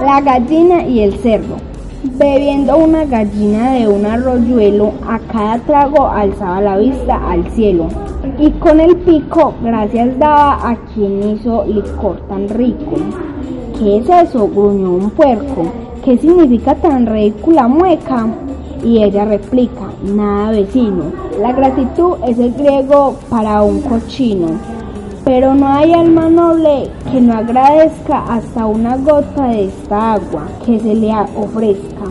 La 0.00 0.20
gallina 0.20 0.86
y 0.86 1.00
el 1.00 1.14
cerdo. 1.14 1.56
Bebiendo 2.16 2.76
una 2.76 3.06
gallina 3.06 3.72
de 3.72 3.88
un 3.88 4.06
arroyuelo, 4.06 4.92
a 5.04 5.18
cada 5.18 5.58
trago 5.58 6.06
alzaba 6.06 6.60
la 6.60 6.78
vista 6.78 7.16
al 7.28 7.44
cielo. 7.50 7.88
Y 8.38 8.52
con 8.52 8.78
el 8.78 8.94
pico 8.98 9.52
gracias 9.64 10.16
daba 10.16 10.70
a 10.70 10.76
quien 10.94 11.28
hizo 11.30 11.64
licor 11.64 12.20
tan 12.28 12.48
rico. 12.50 12.98
¿Qué 13.80 13.96
es 13.96 14.08
eso? 14.08 14.46
gruñó 14.46 14.92
un 14.92 15.10
puerco. 15.10 15.72
¿Qué 16.04 16.16
significa 16.16 16.76
tan 16.76 17.04
ridícula 17.04 17.66
mueca? 17.66 18.28
Y 18.84 19.02
ella 19.02 19.24
replica, 19.24 19.90
nada 20.04 20.52
vecino. 20.52 21.06
La 21.40 21.50
gratitud 21.50 22.14
es 22.28 22.38
el 22.38 22.52
griego 22.52 23.16
para 23.28 23.60
un 23.62 23.80
cochino 23.80 24.73
pero 25.24 25.54
no 25.54 25.66
hay 25.66 25.92
alma 25.92 26.28
noble 26.28 26.90
que 27.10 27.20
no 27.20 27.34
agradezca 27.34 28.24
hasta 28.24 28.66
una 28.66 28.96
gota 28.98 29.48
de 29.48 29.64
esta 29.66 30.14
agua 30.14 30.46
que 30.64 30.78
se 30.78 30.94
le 30.94 31.10
ofrezca. 31.34 32.04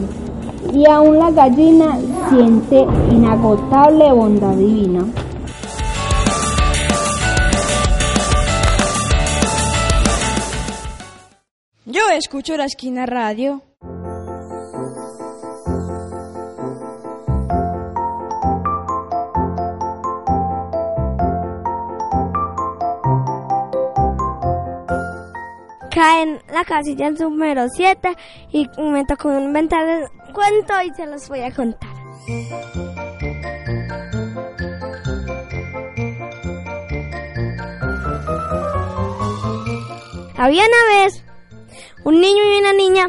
Y 0.73 0.89
aún 0.89 1.19
la 1.19 1.29
gallina 1.29 1.97
siente 2.29 2.85
inagotable 3.11 4.11
bondad 4.11 4.55
divina. 4.55 5.05
Yo 11.85 12.01
escucho 12.17 12.57
la 12.57 12.65
esquina 12.65 13.05
radio. 13.05 13.61
En 26.03 26.41
la 26.51 26.63
casilla 26.65 27.09
número 27.11 27.67
7 27.69 28.15
y 28.51 28.67
me 28.77 29.05
tocó 29.05 29.31
inventar 29.37 29.87
el 29.87 30.07
cuento 30.33 30.73
y 30.85 30.93
se 30.93 31.05
los 31.05 31.27
voy 31.29 31.41
a 31.41 31.51
contar. 31.51 31.89
Había 40.37 40.63
una 40.63 41.03
vez 41.03 41.23
un 42.03 42.19
niño 42.19 42.43
y 42.43 42.59
una 42.59 42.73
niña 42.73 43.07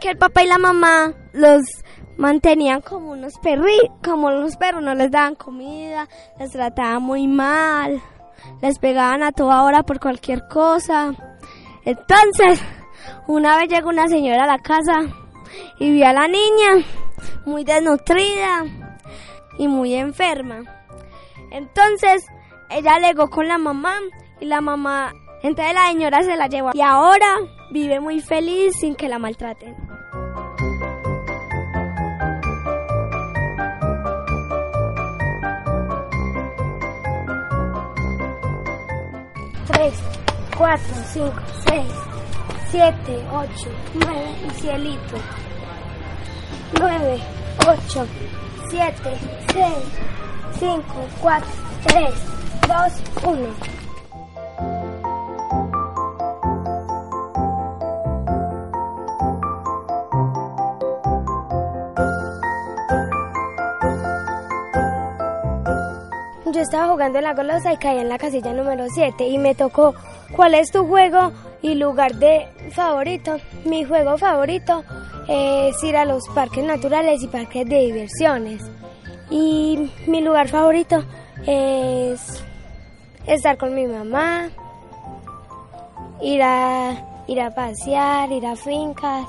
que 0.00 0.10
el 0.10 0.18
papá 0.18 0.42
y 0.42 0.46
la 0.46 0.58
mamá 0.58 1.14
los 1.32 1.62
mantenían 2.18 2.80
como 2.82 3.12
unos 3.12 3.38
perritos, 3.38 3.90
como 4.04 4.30
los 4.30 4.56
perros, 4.56 4.82
no 4.82 4.94
les 4.94 5.10
daban 5.10 5.36
comida, 5.36 6.08
les 6.38 6.50
trataban 6.50 7.02
muy 7.02 7.26
mal, 7.26 8.02
les 8.60 8.78
pegaban 8.78 9.22
a 9.22 9.32
toda 9.32 9.62
hora 9.62 9.84
por 9.84 10.00
cualquier 10.00 10.46
cosa. 10.48 11.14
Entonces, 11.84 12.62
una 13.26 13.56
vez 13.56 13.68
llegó 13.68 13.88
una 13.88 14.08
señora 14.08 14.44
a 14.44 14.46
la 14.46 14.58
casa 14.58 15.00
y 15.78 15.92
vio 15.92 16.06
a 16.06 16.12
la 16.12 16.28
niña 16.28 16.84
muy 17.44 17.64
desnutrida 17.64 18.64
y 19.58 19.68
muy 19.68 19.94
enferma. 19.94 20.62
Entonces, 21.50 22.26
ella 22.70 22.94
alegó 22.94 23.30
con 23.30 23.48
la 23.48 23.58
mamá 23.58 23.96
y 24.40 24.46
la 24.46 24.60
mamá, 24.60 25.12
entonces 25.42 25.74
la 25.74 25.86
señora 25.88 26.22
se 26.22 26.36
la 26.36 26.46
llevó 26.46 26.70
y 26.74 26.80
ahora 26.80 27.36
vive 27.70 28.00
muy 28.00 28.20
feliz 28.20 28.76
sin 28.76 28.94
que 28.94 29.08
la 29.08 29.18
maltraten. 29.18 29.74
Tres. 39.66 40.27
4, 40.58 40.80
5, 41.12 41.32
6, 41.68 41.84
7, 42.72 42.94
8, 43.32 43.48
9 43.94 44.16
y 44.44 44.60
cielito. 44.60 45.16
9, 46.80 47.20
8, 47.60 48.06
7, 48.68 48.92
6, 49.52 49.64
5, 50.58 50.82
4, 51.20 51.48
3, 51.84 52.10
2, 52.66 52.92
1. 53.24 53.78
yo 66.50 66.62
estaba 66.62 66.88
jugando 66.88 67.18
en 67.18 67.24
la 67.24 67.34
golosa 67.34 67.72
y 67.72 67.76
caí 67.76 67.98
en 67.98 68.08
la 68.08 68.18
casilla 68.18 68.52
número 68.52 68.86
7 68.88 69.28
y 69.28 69.38
me 69.38 69.54
tocó 69.54 69.94
cuál 70.34 70.54
es 70.54 70.70
tu 70.70 70.86
juego 70.86 71.32
y 71.62 71.74
lugar 71.74 72.14
de 72.14 72.46
favorito. 72.72 73.38
Mi 73.64 73.84
juego 73.84 74.18
favorito 74.18 74.84
es 75.28 75.82
ir 75.82 75.96
a 75.96 76.04
los 76.04 76.28
parques 76.34 76.64
naturales 76.64 77.22
y 77.22 77.28
parques 77.28 77.66
de 77.66 77.78
diversiones. 77.80 78.62
Y 79.30 79.90
mi 80.06 80.20
lugar 80.22 80.48
favorito 80.48 81.04
es 81.46 82.42
estar 83.26 83.58
con 83.58 83.74
mi 83.74 83.86
mamá, 83.86 84.48
ir 86.22 86.42
a, 86.42 87.24
ir 87.26 87.40
a 87.40 87.50
pasear, 87.50 88.32
ir 88.32 88.46
a 88.46 88.56
fincas. 88.56 89.28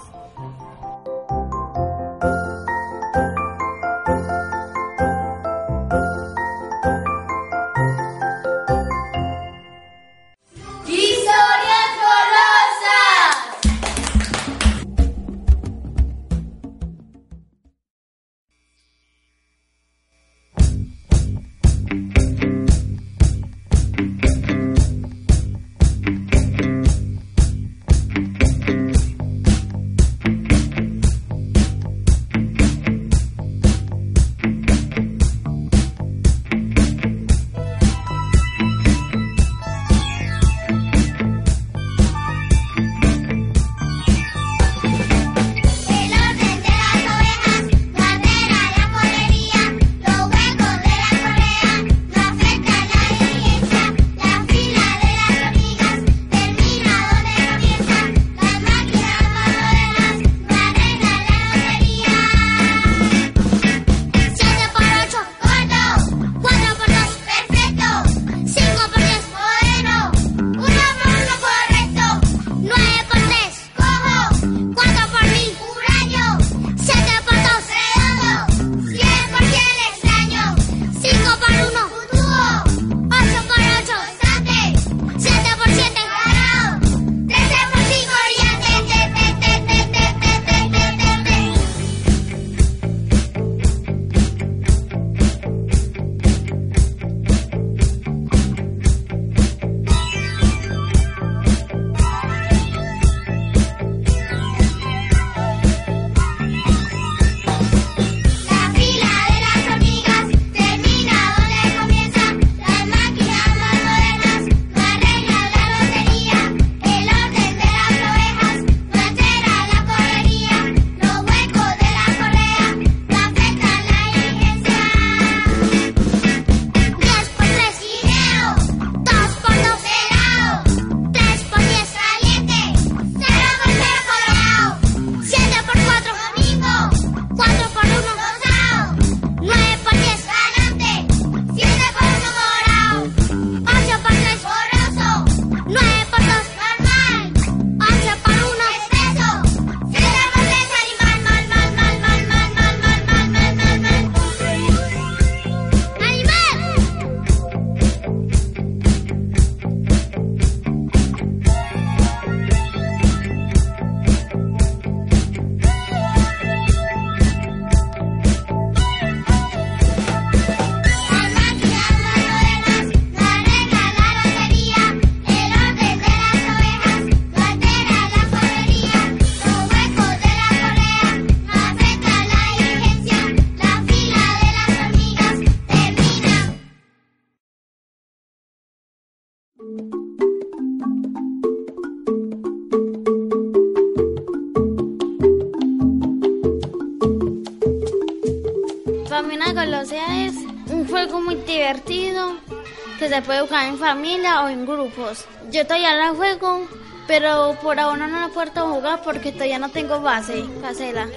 Se 203.20 203.26
puede 203.26 203.42
jugar 203.42 203.66
en 203.66 203.78
familia 203.78 204.44
o 204.44 204.48
en 204.48 204.66
grupos. 204.66 205.26
Yo 205.52 205.66
todavía 205.66 205.94
la 205.94 206.10
juego, 206.14 206.66
pero 207.06 207.58
por 207.62 207.78
ahora 207.78 208.08
no 208.08 208.20
la 208.20 208.30
puedo 208.30 208.68
jugar 208.68 209.02
porque 209.04 209.34
todavía 209.34 209.60
no 209.60 209.70
tengo 209.70 210.00
base 210.00 210.46
para. 210.62 211.08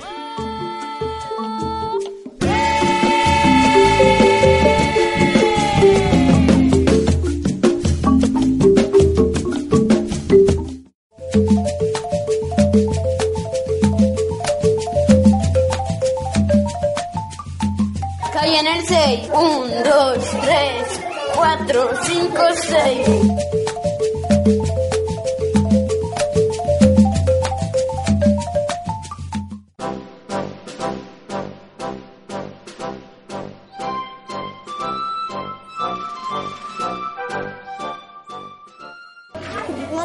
Caí 18.33 18.57
en 18.57 18.67
el 18.67 18.87
6. 18.87 19.29
1, 19.35 19.67
2, 19.85 20.19
3, 20.43 21.02
4, 21.43 21.91
5, 22.05 22.43
6. 22.55 23.09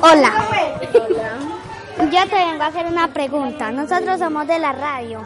Hola. 0.01 0.33
Yo 1.99 2.27
te 2.27 2.35
vengo 2.35 2.63
a 2.63 2.65
hacer 2.65 2.87
una 2.87 3.13
pregunta. 3.13 3.71
Nosotros 3.71 4.17
somos 4.17 4.47
de 4.47 4.57
la 4.57 4.71
radio. 4.71 5.21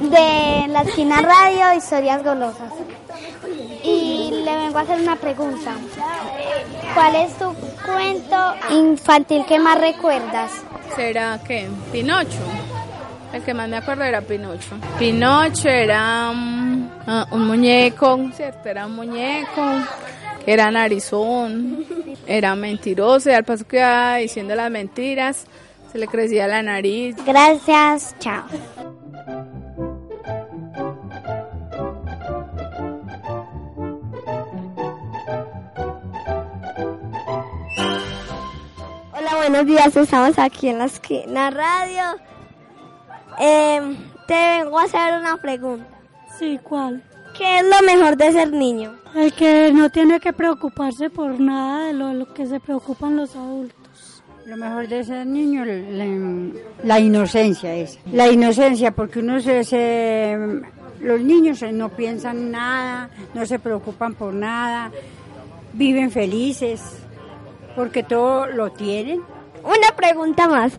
De 0.00 0.68
la 0.68 0.82
esquina 0.82 1.20
radio, 1.22 1.72
historias 1.76 2.22
golosas. 2.22 2.72
Vengo 4.70 4.78
a 4.78 4.82
hacer 4.82 5.00
una 5.00 5.16
pregunta. 5.16 5.74
¿Cuál 6.94 7.16
es 7.16 7.36
tu 7.36 7.52
cuento 7.84 8.54
infantil 8.70 9.44
que 9.44 9.58
más 9.58 9.80
recuerdas? 9.80 10.52
¿Será 10.94 11.40
que? 11.44 11.68
Pinocho. 11.90 12.38
El 13.32 13.42
que 13.42 13.52
más 13.52 13.68
me 13.68 13.78
acuerdo 13.78 14.04
era 14.04 14.20
Pinocho. 14.20 14.76
Pinocho 14.96 15.68
era 15.68 16.30
um, 16.30 16.88
ah, 17.04 17.26
un 17.32 17.48
muñeco, 17.48 18.30
¿cierto? 18.32 18.68
Era 18.68 18.86
un 18.86 18.94
muñeco, 18.94 19.60
era 20.46 20.70
narizón, 20.70 21.84
era 22.28 22.54
mentiroso 22.54 23.28
y 23.28 23.32
al 23.32 23.42
paso 23.42 23.66
que 23.66 23.78
iba 23.78 24.18
diciendo 24.18 24.54
las 24.54 24.70
mentiras, 24.70 25.46
se 25.90 25.98
le 25.98 26.06
crecía 26.06 26.46
la 26.46 26.62
nariz. 26.62 27.16
Gracias, 27.26 28.14
chao. 28.20 28.44
Buenos 39.50 39.66
días. 39.66 39.96
Estamos 39.96 40.38
aquí 40.38 40.68
en 40.68 40.78
la 40.78 40.84
esquina 40.84 41.50
radio. 41.50 42.02
Eh, 43.40 43.96
te 44.28 44.34
vengo 44.34 44.78
a 44.78 44.84
hacer 44.84 45.18
una 45.18 45.36
pregunta. 45.38 45.86
Sí, 46.38 46.58
¿cuál? 46.62 47.02
¿Qué 47.36 47.58
es 47.58 47.64
lo 47.64 47.82
mejor 47.84 48.16
de 48.16 48.30
ser 48.32 48.52
niño? 48.52 48.94
El 49.14 49.32
que 49.32 49.72
no 49.72 49.90
tiene 49.90 50.20
que 50.20 50.32
preocuparse 50.32 51.10
por 51.10 51.40
nada 51.40 51.86
de 51.86 51.94
lo, 51.94 52.14
lo 52.14 52.32
que 52.32 52.46
se 52.46 52.60
preocupan 52.60 53.16
los 53.16 53.34
adultos. 53.34 54.22
Lo 54.46 54.56
mejor 54.56 54.86
de 54.88 55.02
ser 55.02 55.26
niño, 55.26 55.64
la, 55.64 56.06
la 56.84 57.00
inocencia 57.00 57.74
es. 57.74 57.98
La 58.12 58.28
inocencia, 58.30 58.92
porque 58.92 59.18
uno 59.18 59.40
se, 59.40 59.64
se- 59.64 60.38
los 61.00 61.20
niños 61.20 61.60
no 61.72 61.88
piensan 61.88 62.52
nada, 62.52 63.10
no 63.34 63.44
se 63.46 63.58
preocupan 63.58 64.14
por 64.14 64.32
nada, 64.32 64.92
viven 65.72 66.10
felices, 66.12 66.80
porque 67.74 68.04
todo 68.04 68.46
lo 68.46 68.70
tienen. 68.70 69.20
Una 69.64 69.94
pregunta 69.96 70.48
más. 70.48 70.78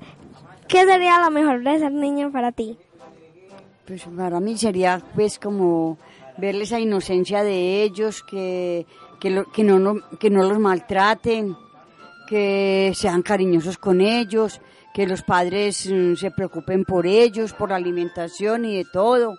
¿Qué 0.67 0.85
sería 0.85 1.19
lo 1.19 1.31
mejor 1.31 1.63
de 1.63 1.79
ser 1.79 1.91
niño 1.91 2.31
para 2.31 2.51
ti? 2.51 2.77
Pues 3.85 4.03
para 4.15 4.39
mí 4.39 4.57
sería 4.57 5.01
pues 5.15 5.37
como 5.37 5.97
verle 6.37 6.63
esa 6.63 6.79
inocencia 6.79 7.43
de 7.43 7.83
ellos, 7.83 8.23
que, 8.23 8.85
que, 9.19 9.29
lo- 9.29 9.51
que, 9.51 9.63
no, 9.63 9.79
no- 9.79 9.99
que 10.19 10.29
no 10.29 10.43
los 10.43 10.59
maltraten, 10.59 11.55
que 12.27 12.93
sean 12.95 13.21
cariñosos 13.21 13.77
con 13.77 13.99
ellos, 14.01 14.61
que 14.93 15.05
los 15.07 15.21
padres 15.23 15.87
mm, 15.91 16.15
se 16.15 16.31
preocupen 16.31 16.85
por 16.85 17.05
ellos, 17.05 17.53
por 17.53 17.69
la 17.69 17.75
alimentación 17.75 18.63
y 18.65 18.77
de 18.77 18.85
todo. 18.91 19.37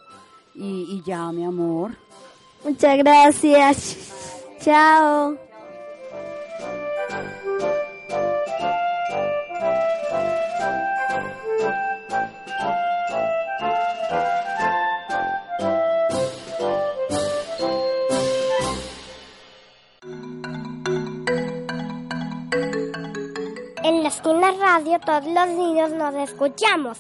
Y, 0.55 0.87
y 0.91 1.03
ya, 1.07 1.33
mi 1.33 1.45
amor. 1.45 1.93
Muchas 2.65 2.99
gracias. 2.99 3.97
Chao. 4.61 5.37
Radio 24.61 24.99
todos 25.01 25.25
los 25.27 25.49
niños 25.49 25.91
nos 25.93 26.15
escuchamos. 26.15 26.99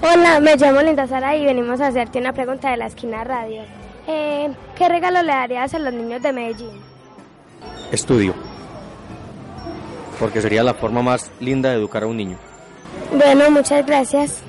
Hola, 0.00 0.40
me 0.40 0.56
llamo 0.56 0.80
Linda 0.80 1.06
Sara 1.06 1.36
y 1.36 1.44
venimos 1.44 1.80
a 1.80 1.88
hacerte 1.88 2.18
una 2.18 2.32
pregunta 2.32 2.70
de 2.70 2.76
la 2.76 2.86
esquina 2.86 3.24
radio. 3.24 3.62
Eh, 4.06 4.50
¿Qué 4.74 4.88
regalo 4.88 5.22
le 5.22 5.32
darías 5.32 5.74
a 5.74 5.78
los 5.78 5.92
niños 5.92 6.22
de 6.22 6.32
Medellín? 6.32 6.80
Estudio. 7.92 8.34
Porque 10.18 10.40
sería 10.40 10.62
la 10.62 10.74
forma 10.74 11.02
más 11.02 11.30
linda 11.40 11.70
de 11.70 11.76
educar 11.76 12.04
a 12.04 12.06
un 12.06 12.16
niño. 12.16 12.38
Bueno, 13.12 13.50
muchas 13.50 13.84
gracias. 13.86 14.42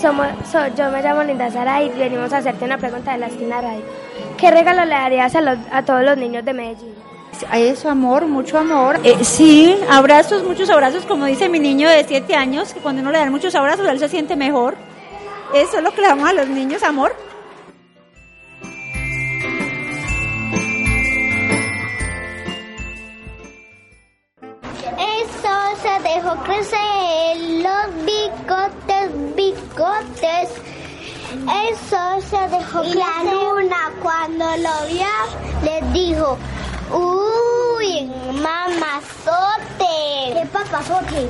Somos, 0.00 0.26
so- 0.50 0.66
yo 0.76 0.90
me 0.90 1.02
llamo 1.02 1.22
Linda 1.22 1.50
Sara 1.50 1.82
y 1.82 1.88
venimos 1.90 2.32
a 2.32 2.38
hacerte 2.38 2.64
una 2.64 2.78
pregunta 2.78 3.12
de 3.12 3.18
la 3.18 3.26
esquina 3.26 3.60
radio. 3.60 3.82
¿Qué 4.36 4.50
regalo 4.50 4.84
le 4.84 4.90
darías 4.94 5.34
a, 5.36 5.40
los- 5.40 5.58
a 5.70 5.84
todos 5.84 6.02
los 6.02 6.16
niños 6.16 6.44
de 6.44 6.52
Medellín? 6.52 6.94
Eso, 7.52 7.88
amor, 7.88 8.26
mucho 8.26 8.58
amor. 8.58 8.98
Eh, 9.04 9.16
sí, 9.24 9.76
abrazos, 9.90 10.42
muchos 10.44 10.68
abrazos, 10.68 11.06
como 11.06 11.24
dice 11.26 11.48
mi 11.48 11.58
niño 11.58 11.88
de 11.88 12.04
7 12.04 12.34
años, 12.34 12.72
que 12.74 12.80
cuando 12.80 13.00
uno 13.02 13.12
le 13.12 13.18
dan 13.18 13.30
muchos 13.30 13.54
abrazos, 13.54 13.86
él 13.88 13.98
se 13.98 14.08
siente 14.08 14.36
mejor. 14.36 14.74
Eso 15.54 15.78
es 15.78 15.82
lo 15.82 15.92
que 15.92 16.00
le 16.02 16.08
damos 16.08 16.28
a 16.28 16.32
los 16.32 16.48
niños, 16.48 16.82
amor. 16.82 17.12
Eso 24.72 25.76
se 25.82 26.08
dejó 26.08 26.36
crecer 26.44 27.36
los 27.62 28.04
bigotes, 28.04 29.34
bigotes. 29.80 30.50
Eso 31.70 32.20
se 32.28 32.48
dejó 32.48 32.80
crecer. 32.80 32.96
Y 32.96 32.98
la 32.98 33.32
luna 33.32 33.92
cuando 34.02 34.44
lo 34.56 34.86
vio 34.86 35.06
le 35.62 35.80
dijo, 35.92 36.36
uy, 36.92 38.10
mamazote. 38.34 39.84
¿Qué 40.34 40.46
papazote? 40.52 41.28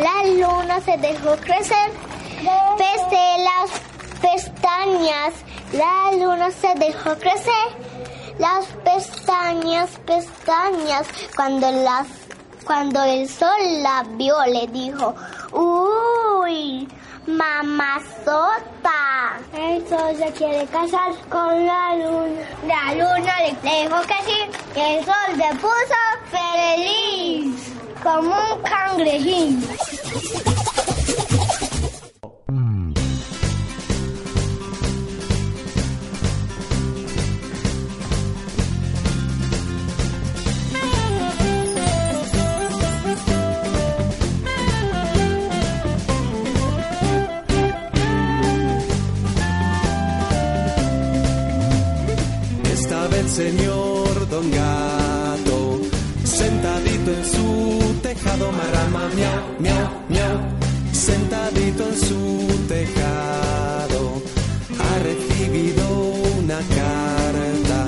La 0.00 0.24
luna 0.26 0.80
se 0.80 0.96
dejó 0.98 1.36
crecer 1.36 1.90
desde 2.78 3.38
las 3.48 3.70
pestañas. 4.20 5.34
La 5.72 6.12
luna 6.12 6.50
se 6.50 6.74
dejó 6.74 7.16
crecer 7.16 7.66
las 8.38 8.66
pestañas, 8.84 9.90
pestañas. 10.04 11.06
Cuando 11.34 11.70
las 11.70 12.06
cuando 12.64 13.02
el 13.04 13.28
sol 13.28 13.80
la 13.80 14.04
vio, 14.16 14.44
le 14.46 14.66
dijo, 14.66 15.14
uy, 15.52 16.88
mamazota. 17.26 18.92
Sol 19.88 20.16
se 20.16 20.32
quiere 20.32 20.66
casar 20.66 21.12
con 21.28 21.66
la 21.66 21.94
luna. 21.94 22.42
La 22.66 22.94
luna 22.94 23.34
le 23.40 23.82
dijo 23.82 24.00
que 24.02 24.18
sí, 24.24 24.38
y 24.74 24.80
el 24.80 25.04
sol 25.04 25.30
se 25.36 25.54
puso 25.56 26.00
feliz, 26.30 27.72
como 28.02 28.34
un 28.34 28.62
cangrejín. 28.62 30.55
Señor 53.36 54.28
Don 54.30 54.50
Gato, 54.50 55.78
sentadito 56.24 57.10
en 57.18 57.24
su 57.34 57.94
tejado, 58.00 58.50
marrama, 58.50 59.10
miau, 59.14 59.42
miau, 59.58 59.88
miau, 60.08 60.36
sentadito 60.92 61.82
en 61.86 61.98
su 62.08 62.22
tejado, 62.66 64.00
ha 64.86 64.94
recibido 65.08 65.84
una 66.40 66.60
carta 66.80 67.80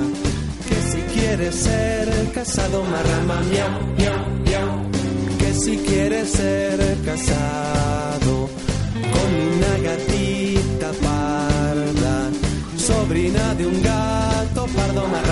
que 0.67 0.77
si 0.91 1.01
quiere 1.13 1.51
ser 1.51 2.31
casado, 2.31 2.83
marrama, 2.83 3.41
miau, 3.49 3.71
miau, 3.97 4.19
miau, 4.45 4.69
que 5.39 5.51
si 5.63 5.77
quiere 5.77 6.27
ser 6.27 6.79
casado 7.03 8.33
con 9.15 9.29
una 9.55 9.73
gatita 9.87 10.89
parda, 11.07 12.29
sobrina 12.77 13.55
de 13.55 13.65
un 13.65 13.81
gato 13.81 14.67
pardo, 14.75 15.07
marrama, 15.07 15.28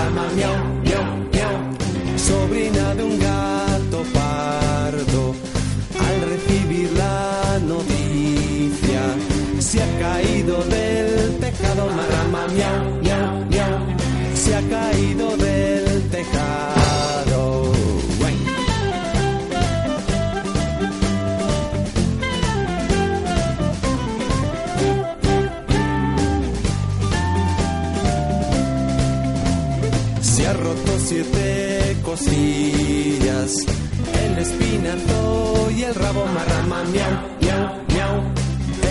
el 35.87 35.95
rabo 35.95 36.25
marrama, 36.25 36.83
miau, 36.91 37.13
miau, 37.41 37.63
miau. 37.93 38.13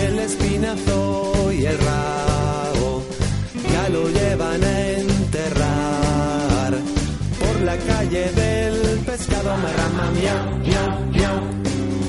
El 0.03 0.19
espinazo 0.19 1.51
y 1.51 1.65
el 1.65 1.77
rabo 1.77 3.03
ya 3.71 3.89
lo 3.89 4.09
llevan 4.09 4.63
a 4.63 4.89
enterrar 5.03 6.73
por 7.39 7.61
la 7.61 7.77
calle 7.77 8.23
del 8.41 8.99
pescado 9.05 9.49
marrama, 9.57 10.05
miau, 10.17 10.41
miau, 10.65 10.89
miau. 11.15 11.37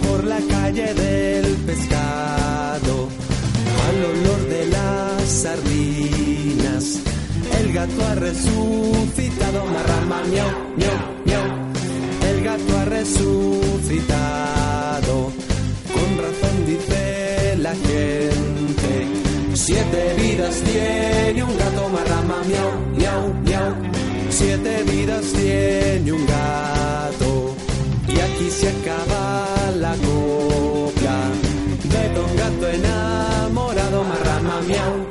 Por 0.06 0.24
la 0.24 0.40
calle 0.54 0.94
del 0.94 1.46
pescado, 1.68 2.94
al 3.86 3.98
olor 4.12 4.42
de 4.54 4.66
las 4.76 5.22
sardinas. 5.42 6.84
El 7.60 7.72
gato 7.72 8.06
ha 8.06 8.14
resucitado, 8.14 9.64
marrama, 9.66 10.22
miau, 10.30 10.50
miau, 10.76 11.17
ha 12.76 12.84
resucitado. 12.84 14.06
Con 15.94 16.18
razón 16.24 16.66
dice 16.66 17.56
la 17.58 17.74
gente. 17.74 19.06
Siete 19.54 20.14
vidas 20.16 20.62
tiene 20.62 21.42
un 21.42 21.56
gato, 21.58 21.88
marrama, 21.88 22.42
miau, 22.48 22.72
miau, 22.96 23.34
miau. 23.44 23.74
Siete 24.30 24.82
vidas 24.84 25.24
tiene 25.32 26.12
un 26.12 26.26
gato. 26.26 27.54
Y 28.08 28.20
aquí 28.20 28.50
se 28.50 28.68
acaba 28.68 29.46
la 29.76 29.94
copla 29.96 31.18
de 31.92 32.08
Don 32.14 32.36
Gato 32.36 32.68
enamorado, 32.68 34.04
marrama, 34.04 34.60
miau. 34.66 35.07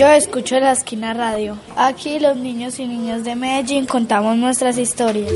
Yo 0.00 0.08
escucho 0.08 0.58
la 0.58 0.72
esquina 0.72 1.12
radio. 1.12 1.58
Aquí 1.76 2.18
los 2.20 2.34
niños 2.34 2.80
y 2.80 2.86
niñas 2.86 3.22
de 3.22 3.36
Medellín 3.36 3.84
contamos 3.84 4.34
nuestras 4.34 4.78
historias. 4.78 5.30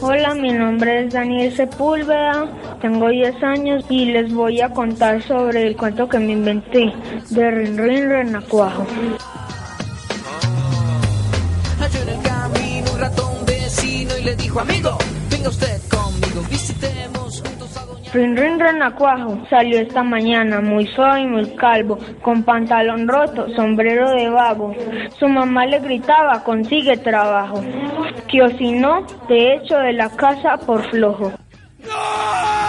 Hola, 0.00 0.34
mi 0.36 0.52
nombre 0.52 1.06
es 1.06 1.12
Daniel 1.12 1.56
Sepúlveda, 1.56 2.46
tengo 2.80 3.08
10 3.08 3.42
años 3.42 3.84
y 3.88 4.12
les 4.12 4.32
voy 4.32 4.60
a 4.60 4.68
contar 4.68 5.20
sobre 5.24 5.66
el 5.66 5.76
cuento 5.76 6.08
que 6.08 6.20
me 6.20 6.34
inventé 6.34 6.92
de 7.30 7.50
Rin 7.50 7.78
Rin 7.78 8.08
Renacuajo. 8.08 8.86
Dijo, 14.52 14.60
amigo, 14.60 14.98
venga 15.30 15.48
usted 15.48 15.80
conmigo, 15.88 16.42
visitemos 16.50 17.42
juntos 17.42 17.76
a 17.76 17.86
doña... 17.86 18.12
Rin 18.12 18.36
Rin 18.36 18.60
Renacuajo 18.60 19.46
salió 19.48 19.80
esta 19.80 20.02
mañana 20.02 20.60
muy 20.60 20.86
suave 20.88 21.22
y 21.22 21.26
muy 21.26 21.46
calvo, 21.56 21.98
con 22.20 22.42
pantalón 22.42 23.08
roto, 23.08 23.46
sombrero 23.56 24.10
de 24.10 24.28
vago. 24.28 24.74
Su 25.18 25.28
mamá 25.28 25.64
le 25.66 25.80
gritaba, 25.80 26.44
consigue 26.44 26.98
trabajo, 26.98 27.62
que 28.28 28.42
o 28.42 28.50
si 28.58 28.72
no, 28.72 29.06
te 29.26 29.54
echo 29.54 29.78
de 29.78 29.94
la 29.94 30.10
casa 30.10 30.58
por 30.58 30.82
flojo. 30.90 31.32
Rin 31.78 32.61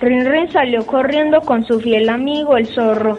Rin 0.00 0.50
salió 0.52 0.86
corriendo 0.86 1.40
con 1.40 1.64
su 1.64 1.80
fiel 1.80 2.08
amigo 2.08 2.56
el 2.56 2.66
zorro. 2.66 3.18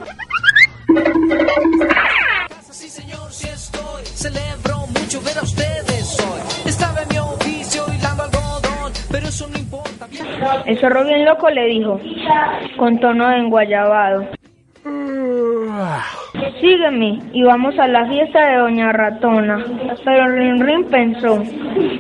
Sí, 2.71 2.89
señor, 2.89 3.32
sí 3.32 3.47
estoy. 3.47 4.03
Celebro 4.03 4.88
mucho 4.88 5.21
ver 5.21 5.38
a 5.38 5.43
ustedes 5.43 6.19
hoy. 6.21 6.69
Estaba 6.69 7.01
en 7.01 7.09
mi 7.09 7.17
oficio 7.19 7.84
hilando 7.88 8.23
algodón, 8.23 8.93
pero 9.11 9.27
eso 9.27 9.47
no 9.49 9.57
importa. 9.57 10.07
El 10.65 10.80
zorro 10.80 11.03
bien 11.03 11.25
loco 11.25 11.49
le 11.49 11.65
dijo, 11.65 11.99
con 12.77 12.99
tono 12.99 13.30
de 13.30 13.38
enguayabado. 13.38 14.27
Sígueme 16.61 17.19
y 17.34 17.43
vamos 17.43 17.77
a 17.80 17.88
la 17.88 18.07
fiesta 18.07 18.49
de 18.49 18.57
Doña 18.57 18.91
Ratona. 18.91 19.63
Pero 20.03 20.27
Rin 20.27 20.59
Rin 20.65 20.86
pensó, 20.86 21.43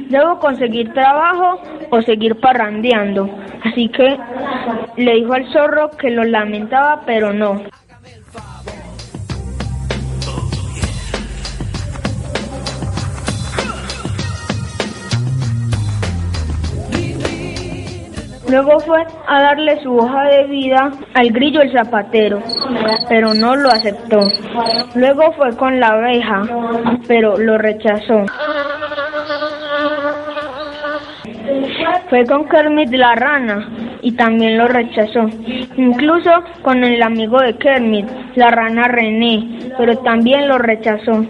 ¿debo 0.09 0.39
conseguir 0.39 0.93
trabajo 0.93 1.61
o 1.89 2.01
seguir 2.01 2.35
parrandeando? 2.39 3.29
Así 3.63 3.89
que 3.89 4.17
le 4.97 5.15
dijo 5.15 5.33
al 5.33 5.51
zorro 5.51 5.91
que 5.91 6.09
lo 6.09 6.23
lamentaba, 6.23 7.01
pero 7.05 7.33
no. 7.33 7.61
Luego 18.49 18.79
fue 18.79 19.05
a 19.27 19.41
darle 19.43 19.79
su 19.83 19.95
hoja 19.95 20.23
de 20.23 20.45
vida 20.45 20.91
al 21.13 21.29
grillo 21.29 21.61
el 21.61 21.71
zapatero, 21.71 22.41
pero 23.07 23.35
no 23.35 23.55
lo 23.55 23.69
aceptó. 23.69 24.21
Luego 24.95 25.31
fue 25.33 25.55
con 25.55 25.79
la 25.79 25.89
abeja, 25.89 26.41
pero 27.07 27.37
lo 27.37 27.59
rechazó. 27.59 28.25
Fue 32.09 32.25
con 32.25 32.49
Kermit 32.49 32.89
la 32.91 33.13
rana 33.13 33.88
y 34.01 34.11
también 34.13 34.57
lo 34.57 34.67
rechazó. 34.67 35.29
Incluso 35.77 36.31
con 36.61 36.83
el 36.83 37.01
amigo 37.01 37.39
de 37.39 37.57
Kermit, 37.57 38.07
la 38.35 38.49
rana 38.51 38.87
René, 38.87 39.71
pero 39.77 39.97
también 39.99 40.47
lo 40.47 40.57
rechazó. 40.57 41.25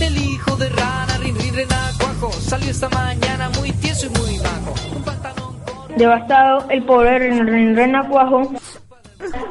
El 0.00 0.16
hijo 0.16 0.56
de 0.56 0.68
rana, 0.68 1.18
rin, 1.20 1.34
rin, 1.36 1.54
renacuajo, 1.54 2.32
salió 2.32 2.70
esta 2.70 2.88
mañana 2.90 3.50
muy 3.58 3.72
tieso 3.72 4.06
y 4.06 4.10
muy 4.10 4.38
bajo. 4.38 4.74
Un 4.96 5.02
pantalón 5.02 5.58
Devastado, 5.96 6.64
el 6.70 6.84
pobre 6.84 7.18
Rin 7.18 7.46
Rin 7.46 7.74
Renacuajo 7.74 8.52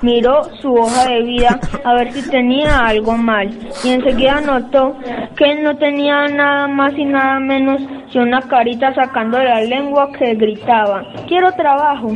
miró 0.01 0.43
su 0.61 0.73
hoja 0.73 1.09
de 1.09 1.23
vida 1.23 1.59
a 1.84 1.93
ver 1.93 2.13
si 2.13 2.30
tenía 2.30 2.86
algo 2.86 3.17
mal. 3.17 3.49
Y 3.84 3.89
enseguida 3.89 4.41
notó 4.41 4.95
que 5.36 5.55
no 5.61 5.78
tenía 5.78 6.28
nada 6.28 6.67
más 6.67 6.93
y 6.97 7.05
nada 7.05 7.39
menos 7.39 7.82
que 8.11 8.19
una 8.19 8.41
carita 8.41 8.93
sacando 8.95 9.38
la 9.38 9.61
lengua 9.61 10.11
que 10.13 10.34
gritaba 10.36 11.03
quiero 11.28 11.51
trabajo 11.51 12.09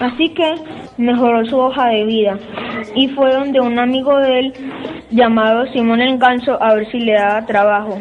así 0.00 0.28
que 0.30 0.54
mejoró 0.98 1.44
su 1.46 1.58
hoja 1.58 1.88
de 1.88 2.04
vida. 2.04 2.38
Y 2.94 3.08
fue 3.08 3.32
donde 3.32 3.60
un 3.60 3.78
amigo 3.78 4.18
de 4.18 4.38
él 4.38 4.54
llamado 5.10 5.66
Simón 5.72 6.00
el 6.00 6.18
Ganso 6.18 6.62
a 6.62 6.74
ver 6.74 6.90
si 6.90 6.98
le 7.00 7.14
daba 7.14 7.46
trabajo. 7.46 8.00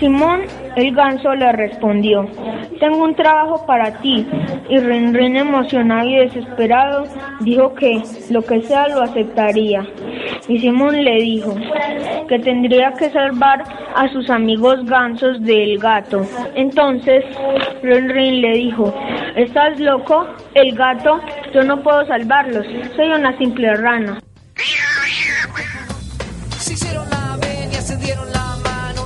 Simón 0.00 0.40
el 0.76 0.94
ganso 0.94 1.34
le 1.34 1.52
respondió, 1.52 2.26
tengo 2.80 3.04
un 3.04 3.14
trabajo 3.14 3.66
para 3.66 3.92
ti. 4.00 4.26
Y 4.70 4.78
Rin 4.78 5.36
emocionado 5.36 6.08
y 6.08 6.16
desesperado 6.16 7.04
dijo 7.40 7.74
que 7.74 8.02
lo 8.30 8.40
que 8.40 8.62
sea 8.62 8.88
lo 8.88 9.02
aceptaría. 9.02 9.86
Y 10.48 10.58
Simón 10.58 11.04
le 11.04 11.16
dijo 11.16 11.54
que 12.28 12.38
tendría 12.38 12.92
que 12.94 13.10
salvar 13.10 13.62
a 13.94 14.08
sus 14.08 14.30
amigos 14.30 14.86
gansos 14.86 15.42
del 15.42 15.78
gato. 15.78 16.22
Entonces 16.54 17.22
Rin 17.82 18.40
le 18.40 18.52
dijo, 18.54 18.94
¿estás 19.36 19.78
loco? 19.78 20.26
El 20.54 20.74
gato, 20.76 21.20
yo 21.52 21.62
no 21.62 21.82
puedo 21.82 22.06
salvarlos, 22.06 22.66
soy 22.96 23.10
una 23.10 23.36
simple 23.36 23.74
rana. 23.74 24.18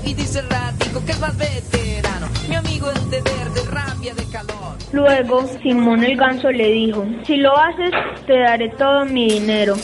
Y 0.07 0.15
dice 0.15 0.43
ratico 0.43 1.05
que 1.05 1.13
es 1.13 1.21
más 1.21 1.37
veterano. 1.37 2.27
Mi 2.49 2.57
amigo 2.57 2.91
el 2.91 3.11
de 3.11 3.23
verde, 3.23 3.63
rabia 3.71 4.15
de 4.15 4.25
calor. 4.31 4.77
Luego 4.93 5.47
Simón 5.63 6.05
el 6.05 6.17
ganso 6.17 6.51
le 6.51 6.71
dijo, 6.71 7.05
si 7.27 7.37
lo 7.37 7.57
haces 7.57 7.91
te 8.27 8.39
daré 8.39 8.69
todo 8.71 9.05
mi 9.05 9.29
dinero. 9.29 9.75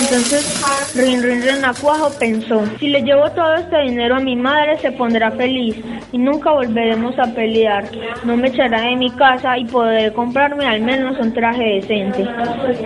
Entonces 0.00 0.60
Rin 0.96 1.22
Rin 1.22 1.42
Renacuajo 1.42 2.10
pensó, 2.18 2.64
si 2.78 2.88
le 2.88 3.02
llevo 3.02 3.30
todo 3.30 3.54
este 3.54 3.82
dinero 3.82 4.16
a 4.16 4.20
mi 4.20 4.36
madre 4.36 4.78
se 4.78 4.92
pondrá 4.92 5.30
feliz 5.30 5.76
y 6.10 6.18
nunca 6.18 6.50
volveremos 6.50 7.18
a 7.18 7.32
pelear. 7.34 7.88
No 8.24 8.36
me 8.36 8.48
echará 8.48 8.82
de 8.82 8.96
mi 8.96 9.10
casa 9.10 9.56
y 9.58 9.64
podré 9.64 10.12
comprarme 10.12 10.66
al 10.66 10.80
menos 10.82 11.18
un 11.18 11.32
traje 11.32 11.80
decente. 11.80 12.28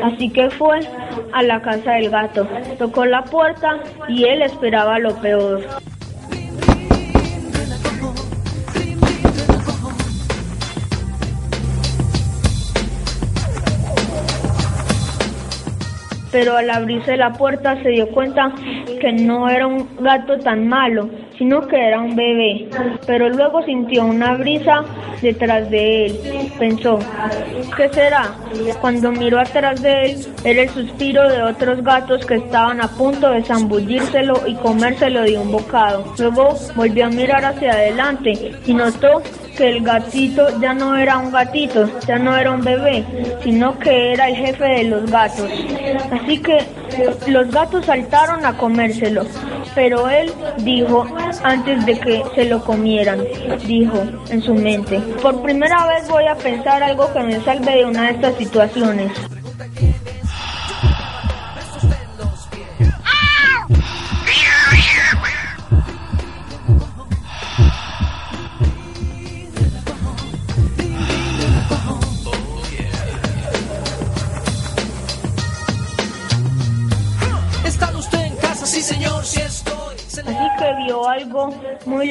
Así 0.05 0.31
que 0.31 0.51
fue 0.51 0.81
a 1.33 1.43
la 1.43 1.61
casa 1.61 1.93
del 1.93 2.11
gato, 2.11 2.47
tocó 2.79 3.05
la 3.05 3.25
puerta 3.25 3.81
y 4.09 4.25
él 4.25 4.43
esperaba 4.43 4.99
lo 4.99 5.15
peor. 5.17 5.65
Pero 16.31 16.57
al 16.57 16.71
abrirse 16.71 17.17
la 17.17 17.33
puerta 17.33 17.81
se 17.83 17.91
dio 17.91 18.09
cuenta 18.09 18.53
que 19.01 19.13
no 19.13 19.49
era 19.49 19.67
un 19.67 19.89
gato 20.01 20.39
tan 20.39 20.69
malo, 20.69 21.09
sino 21.39 21.67
que 21.67 21.77
era 21.77 22.01
un 22.01 22.17
bebé. 22.17 22.69
Pero 23.07 23.29
luego 23.29 23.63
sintió 23.63 24.05
una 24.05 24.35
brisa 24.35 24.85
detrás 25.23 25.71
de 25.71 26.07
él. 26.07 26.19
Pensó, 26.59 26.99
¿qué 27.77 27.89
será? 27.91 28.35
Cuando 28.81 29.13
miró 29.13 29.41
atrás 29.41 29.83
de 29.83 30.07
él, 30.07 30.27
era 30.45 30.63
el 30.63 30.69
suspiro 30.71 31.29
de 31.29 31.43
otros 31.43 31.83
gatos 31.83 32.25
que 32.27 32.37
estaban 32.37 32.81
a 32.81 32.89
punto 32.89 33.31
de 33.31 33.43
zambullírselo 33.43 34.47
y 34.47 34.55
comérselo 34.57 35.23
de 35.23 35.39
un 35.39 35.53
bocado. 35.53 36.05
Luego 36.19 36.55
volvió 36.75 37.07
a 37.07 37.11
mirar 37.11 37.45
hacia 37.45 37.73
adelante 37.73 38.53
y 38.65 38.75
notó 38.75 39.23
que 39.57 39.69
el 39.69 39.83
gatito 39.83 40.61
ya 40.61 40.73
no 40.75 40.97
era 40.97 41.19
un 41.19 41.33
gatito, 41.33 41.89
ya 42.07 42.19
no 42.19 42.37
era 42.37 42.53
un 42.53 42.63
bebé, 42.63 43.05
sino 43.43 43.79
que 43.79 44.13
era 44.13 44.29
el 44.29 44.37
jefe 44.37 44.65
de 44.65 44.85
los 44.85 45.11
gatos. 45.11 45.51
Así 46.11 46.39
que 46.39 46.59
los 47.27 47.51
gatos 47.51 47.87
saltaron 47.87 48.45
a 48.45 48.57
comérselo, 48.57 49.25
pero 49.75 50.09
él 50.09 50.33
dijo 50.59 51.07
antes 51.43 51.85
de 51.87 51.99
que 51.99 52.23
se 52.35 52.45
lo 52.45 52.63
comieran, 52.65 53.25
dijo 53.67 54.03
en 54.31 54.43
su 54.43 54.55
mente, 54.55 54.99
por 55.23 55.43
primera 55.43 55.87
vez 55.87 56.09
voy 56.09 56.27
a 56.27 56.35
pensar 56.35 56.83
algo 56.83 57.13
que 57.13 57.21
me 57.21 57.41
salve 57.41 57.77
de 57.77 57.85
una 57.85 58.03
de 58.03 58.11
estas 58.11 58.35
situaciones. 58.37 59.13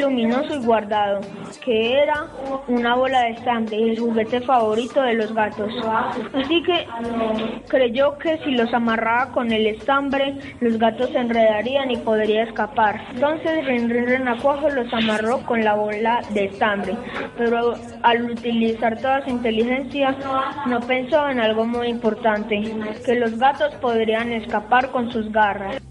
Luminoso 0.06 0.56
y 0.56 0.66
guardado, 0.66 1.22
que 1.64 1.94
era 2.02 2.28
una 2.68 2.96
bola 2.96 3.22
de 3.22 3.32
estambre, 3.32 3.78
el 3.78 4.00
juguete 4.00 4.42
favorito 4.42 5.02
de 5.02 5.14
los 5.16 5.34
gatos. 5.34 5.72
Así 6.34 6.62
que 6.64 6.88
creyó 7.68 8.18
que 8.18 8.38
si 8.44 8.52
los 8.52 8.72
amarraba 8.74 9.32
con 9.32 9.52
el 9.52 9.68
estambre, 9.68 10.36
los 10.60 10.78
gatos 10.78 11.10
se 11.10 11.18
enredarían 11.18 11.92
y 11.92 11.98
podría 11.98 12.44
escapar. 12.44 13.02
Entonces 13.14 13.66
Rin 13.66 13.90
Rin 13.90 14.06
Renacuajo 14.06 14.70
los 14.70 14.94
amarró 14.94 15.40
con 15.46 15.64
la 15.64 15.74
bola 15.76 16.22
de 16.34 16.46
estambre, 16.46 16.96
pero 17.38 17.74
al 18.04 18.32
utilizar 18.32 18.98
toda 19.02 19.24
su 19.24 19.32
inteligencia, 19.32 20.16
no 20.68 20.80
pensó 20.82 21.28
en 21.30 21.40
algo 21.40 21.66
muy 21.66 21.88
importante, 21.88 22.62
que 23.06 23.16
los 23.16 23.38
gatos 23.38 23.74
podrían 23.76 24.32
escapar 24.32 24.92
con 24.92 25.12
sus 25.12 25.32
garras. 25.32 25.82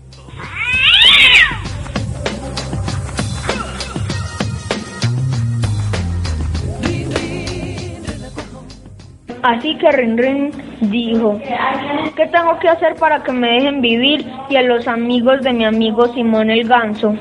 Así 9.44 9.76
que 9.76 9.92
Rin 9.92 10.16
Rin 10.16 10.50
dijo, 10.80 11.38
¿qué 12.16 12.26
tengo 12.28 12.58
que 12.60 12.68
hacer 12.70 12.94
para 12.94 13.22
que 13.22 13.30
me 13.30 13.52
dejen 13.52 13.82
vivir 13.82 14.26
y 14.48 14.56
a 14.56 14.62
los 14.62 14.88
amigos 14.88 15.42
de 15.42 15.52
mi 15.52 15.66
amigo 15.66 16.08
Simón 16.14 16.50
el 16.50 16.66
Ganso? 16.66 17.14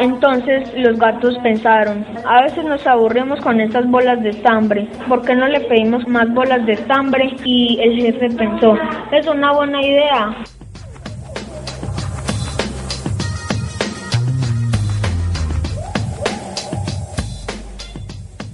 Entonces 0.00 0.72
los 0.74 0.98
gatos 0.98 1.36
pensaron, 1.42 2.06
a 2.24 2.40
veces 2.44 2.64
nos 2.64 2.86
aburrimos 2.86 3.40
con 3.40 3.60
estas 3.60 3.86
bolas 3.90 4.22
de 4.22 4.30
estambre, 4.30 4.88
¿por 5.06 5.20
qué 5.20 5.34
no 5.34 5.48
le 5.48 5.60
pedimos 5.60 6.08
más 6.08 6.32
bolas 6.32 6.64
de 6.64 6.72
estambre? 6.72 7.36
Y 7.44 7.78
el 7.82 7.94
jefe 8.00 8.30
pensó, 8.30 8.78
es 9.12 9.26
una 9.26 9.52
buena 9.52 9.82
idea. 9.82 10.34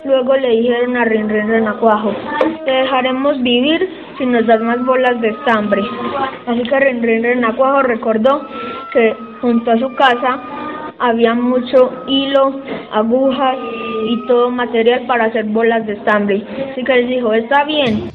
Luego 0.07 0.37
le 0.37 0.51
dijeron 0.51 0.97
a 0.97 1.05
Rin 1.05 1.29
Rin 1.29 1.49
Renacuajo, 1.49 2.15
te 2.65 2.71
dejaremos 2.71 3.43
vivir 3.43 3.91
si 4.17 4.25
nos 4.25 4.47
das 4.47 4.61
más 4.61 4.85
bolas 4.85 5.21
de 5.21 5.31
estambre. 5.31 5.83
Así 6.47 6.63
que 6.63 6.79
Rin 6.79 7.03
Rin 7.03 7.25
Renacuajo 7.25 7.83
recordó 7.83 8.47
que 8.93 9.17
junto 9.41 9.73
a 9.73 9.79
su 9.79 9.93
casa 9.97 10.41
había 11.01 11.35
mucho 11.35 12.05
hilo, 12.07 12.61
agujas 12.93 13.57
y 14.09 14.25
todo 14.29 14.49
material 14.51 15.07
para 15.09 15.25
hacer 15.25 15.45
bolas 15.47 15.85
de 15.89 15.95
estambre. 15.95 16.47
Así 16.71 16.85
que 16.85 16.95
les 16.95 17.09
dijo, 17.09 17.33
está 17.33 17.65
bien. 17.65 18.09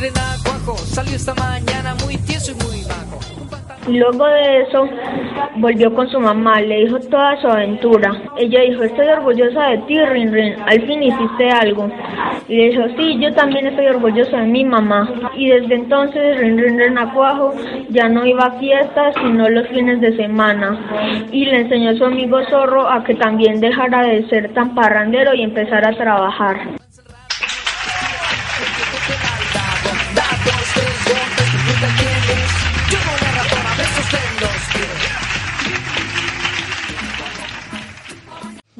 Renacuajo, 0.00 0.76
salió 0.78 1.14
esta 1.14 1.32
mañana 1.34 1.91
luego 3.88 4.26
de 4.26 4.62
eso 4.62 4.88
volvió 5.56 5.92
con 5.94 6.08
su 6.08 6.20
mamá, 6.20 6.60
le 6.60 6.84
dijo 6.84 6.98
toda 7.00 7.40
su 7.40 7.48
aventura. 7.48 8.12
Ella 8.36 8.60
dijo, 8.62 8.82
estoy 8.82 9.06
orgullosa 9.08 9.68
de 9.68 9.78
ti, 9.78 9.98
Rin 10.00 10.32
Rin, 10.32 10.54
al 10.66 10.80
fin 10.86 11.02
hiciste 11.02 11.50
algo. 11.50 11.90
Y 12.48 12.56
le 12.56 12.70
dijo, 12.70 12.82
sí, 12.96 13.18
yo 13.18 13.32
también 13.34 13.66
estoy 13.66 13.86
orgullosa 13.86 14.38
de 14.38 14.46
mi 14.46 14.64
mamá. 14.64 15.30
Y 15.36 15.48
desde 15.48 15.74
entonces 15.74 16.38
Rin 16.38 16.58
Rin 16.58 16.78
Renacuajo 16.78 17.54
ya 17.90 18.08
no 18.08 18.26
iba 18.26 18.44
a 18.44 18.58
fiestas, 18.58 19.14
sino 19.20 19.48
los 19.48 19.68
fines 19.68 20.00
de 20.00 20.16
semana. 20.16 21.28
Y 21.30 21.44
le 21.46 21.60
enseñó 21.60 21.90
a 21.90 21.94
su 21.94 22.04
amigo 22.04 22.38
Zorro 22.50 22.88
a 22.88 23.04
que 23.04 23.14
también 23.14 23.60
dejara 23.60 24.02
de 24.06 24.28
ser 24.28 24.52
tan 24.54 24.74
parrandero 24.74 25.34
y 25.34 25.42
empezara 25.42 25.90
a 25.90 25.96
trabajar. 25.96 26.81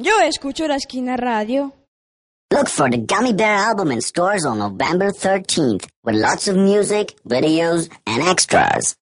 Yo 0.03 0.19
escucho 0.19 0.67
la 0.67 0.75
esquina 0.75 1.17
radio. 1.17 1.73
Look 2.51 2.69
for 2.69 2.91
the 2.91 2.99
Gummy 2.99 3.33
Bear 3.33 3.55
album 3.55 3.93
in 3.93 4.01
stores 4.01 4.45
on 4.45 4.59
November 4.59 5.13
13th 5.13 5.87
with 6.03 6.17
lots 6.17 6.49
of 6.49 6.57
music, 6.57 7.15
videos, 7.25 7.89
and 8.05 8.21
extras. 8.21 8.97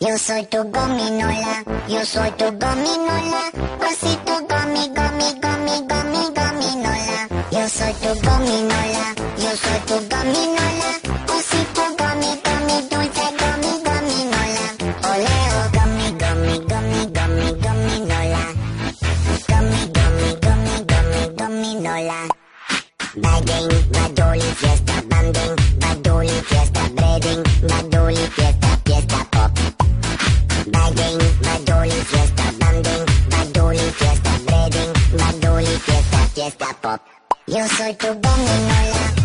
Yo 0.00 0.18
soy 0.18 0.46
tu 0.46 0.64
gominola, 0.64 1.62
yo 1.86 2.04
soy 2.04 2.30
tu 2.32 2.46
gominola, 2.58 3.52
osito 3.88 4.34
gomi, 4.48 4.88
gomi, 4.88 5.40
gomi, 5.40 5.76
gomi, 5.86 6.34
gominola. 6.34 7.28
Yo 7.52 7.68
soy 7.68 7.92
tu 8.02 8.20
gominola, 8.26 9.14
yo 9.38 9.50
soy 9.62 9.80
tu 9.86 9.94
gominola. 10.08 10.75
Bagging, 27.26 27.42
Badoli, 27.66 28.14
fiesta, 28.14 28.68
fiesta 28.84 29.26
pop. 29.32 29.50
Bagging, 30.70 31.18
Madoli, 31.42 31.90
fiesta, 31.90 32.44
banding, 32.60 33.06
Madoli, 33.30 33.90
fiesta, 33.98 34.30
breading, 34.46 34.92
Madoli, 35.18 35.74
fiesta, 35.86 36.18
fiesta 36.34 36.68
pop. 36.80 37.00
Yo 37.48 37.66
soy 37.76 37.94
tu 37.94 38.14
bong 38.14 38.46
y 38.46 39.15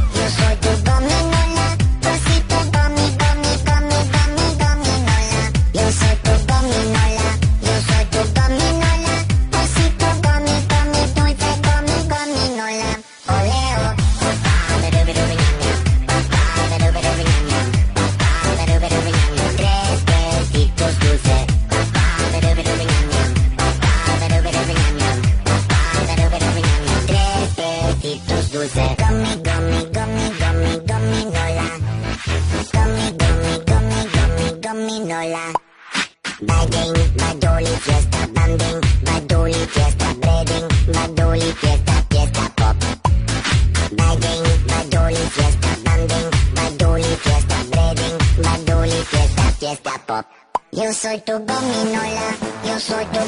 yo 52.92 53.21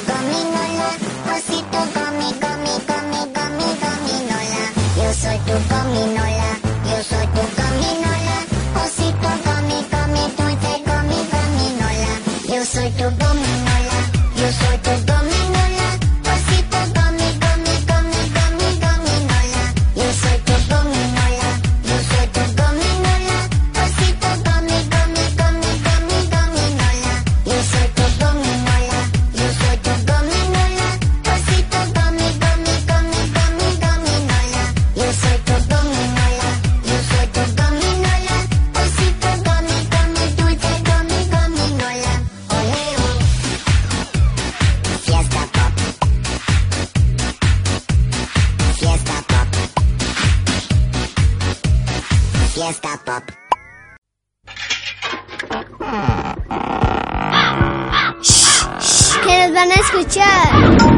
escuchar. 59.76 60.94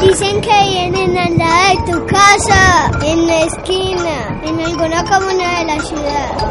Dicen 0.00 0.40
que 0.40 0.62
vienen 0.68 1.18
al 1.18 1.38
lado 1.38 1.68
de 1.68 1.92
tu 1.92 2.06
casa, 2.06 2.90
en 3.04 3.26
la 3.26 3.40
esquina, 3.42 4.40
en 4.42 4.60
alguna 4.60 5.04
comuna 5.04 5.58
de 5.58 5.64
la 5.64 5.80
ciudad. 5.80 6.48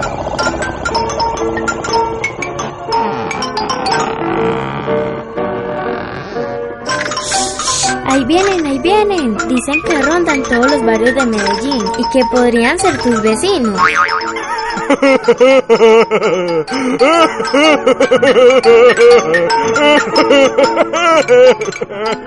Ahí 8.09 8.23
vienen, 8.25 8.65
ahí 8.65 8.79
vienen. 8.79 9.37
Dicen 9.37 9.81
que 9.85 10.01
rondan 10.01 10.41
todos 10.43 10.71
los 10.71 10.81
barrios 10.83 11.13
de 11.13 11.25
Medellín 11.25 11.83
y 11.97 12.09
que 12.11 12.25
podrían 12.31 12.79
ser 12.79 12.97
tus 13.01 13.21
vecinos. 13.21 13.79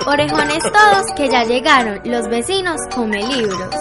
Orejones 0.06 0.62
todos 0.62 1.06
que 1.16 1.28
ya 1.28 1.44
llegaron, 1.44 2.00
los 2.04 2.28
vecinos 2.28 2.80
come 2.94 3.22
libros. 3.22 3.74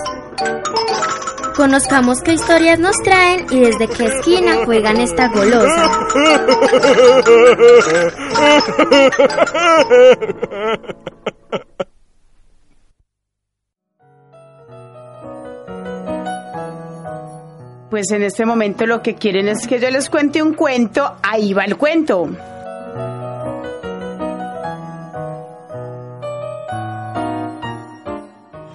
Conozcamos 1.56 2.22
qué 2.22 2.34
historias 2.34 2.80
nos 2.80 2.96
traen 3.04 3.46
y 3.52 3.60
desde 3.60 3.88
qué 3.90 4.06
esquina 4.06 4.64
juegan 4.64 5.02
esta 5.02 5.28
golosa. 5.28 5.92
Pues 17.90 18.12
en 18.12 18.22
este 18.22 18.46
momento 18.46 18.86
lo 18.86 19.02
que 19.02 19.16
quieren 19.16 19.48
es 19.48 19.68
que 19.68 19.80
yo 19.80 19.90
les 19.90 20.10
cuente 20.10 20.44
un 20.44 20.54
cuento. 20.54 21.16
Ahí 21.24 21.54
va 21.54 21.64
el 21.64 21.76
cuento. 21.76 22.30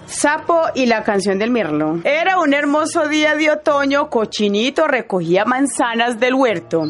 Sapo 0.07 0.63
y 0.75 0.87
la 0.87 1.05
canción 1.05 1.39
del 1.39 1.51
mirlo. 1.51 2.01
Era 2.03 2.39
un 2.41 2.55
hermoso 2.55 3.09
día 3.09 3.35
de 3.35 3.51
otoño, 3.51 4.09
Cochinito 4.11 4.89
recogía 4.89 5.45
manzanas 5.45 6.19
del 6.19 6.35
huerto. 6.35 6.85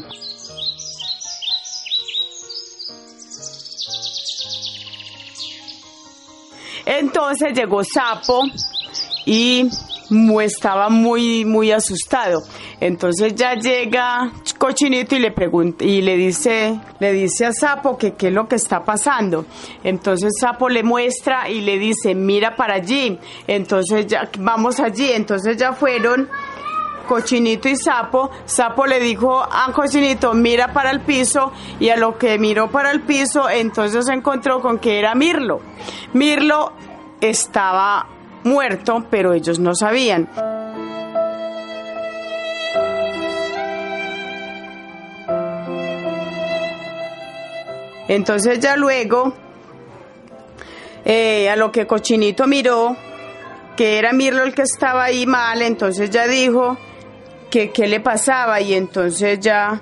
Entonces 6.87 7.55
llegó 7.55 7.83
Sapo 7.83 8.43
y 9.27 9.68
estaba 10.41 10.89
muy 10.89 11.45
muy 11.45 11.73
asustado. 11.73 12.43
Entonces 12.81 13.35
ya 13.35 13.55
llega 13.55 14.33
Cochinito 14.59 15.17
y 15.17 15.19
le 15.19 15.31
pregunta 15.31 15.85
y 15.85 16.03
le 16.03 16.17
dice 16.17 16.79
le 16.99 17.12
dice 17.12 17.47
a 17.47 17.53
Sapo 17.53 17.97
que 17.97 18.15
qué 18.15 18.29
es 18.29 18.33
lo 18.33 18.49
que 18.49 18.57
está 18.57 18.85
pasando. 18.85 19.47
Entonces 19.83 20.33
Sapo 20.41 20.69
le 20.69 20.83
muestra 20.83 21.49
y 21.49 21.61
le 21.61 21.79
dice, 21.79 22.15
"Mira 22.15 22.57
para 22.57 22.75
allí." 22.75 23.19
Entonces 23.47 24.07
ya 24.07 24.29
vamos 24.39 24.81
allí. 24.81 25.11
Entonces 25.12 25.57
ya 25.57 25.73
fueron 25.73 26.29
Cochinito 27.05 27.69
y 27.69 27.77
Sapo, 27.77 28.31
Sapo 28.47 28.87
le 28.87 28.99
dijo 28.99 29.43
a 29.43 29.71
Cochinito, 29.73 30.35
mira 30.35 30.73
para 30.73 30.91
el 30.91 31.01
piso, 31.01 31.53
y 31.79 31.91
a 31.91 31.97
lo 31.97 32.19
que 32.19 32.39
miró 32.39 32.71
para 32.71 32.91
el 32.91 33.03
piso, 33.03 33.49
entonces 33.49 34.07
se 34.07 34.12
encontró 34.12 34.61
con 34.61 34.79
que 34.79 34.99
era 34.99 35.15
Mirlo. 35.15 35.61
Mirlo 36.12 36.73
estaba 37.21 38.07
muerto, 38.45 39.07
pero 39.11 39.32
ellos 39.32 39.59
no 39.59 39.74
sabían. 39.74 40.28
Entonces 48.07 48.61
ya 48.61 48.76
luego, 48.76 49.34
eh, 51.05 51.49
a 51.49 51.57
lo 51.57 51.72
que 51.72 51.86
Cochinito 51.86 52.47
miró, 52.47 52.97
que 53.76 53.99
era 53.99 54.12
Mirlo 54.12 54.42
el 54.45 54.55
que 54.55 54.62
estaba 54.62 55.05
ahí 55.05 55.26
mal, 55.26 55.62
entonces 55.62 56.11
ya 56.11 56.26
dijo 56.26 56.76
que 57.51 57.70
qué 57.70 57.88
le 57.88 58.01
pasaba 58.01 58.61
y 58.61 58.74
entonces 58.74 59.40
ya 59.40 59.80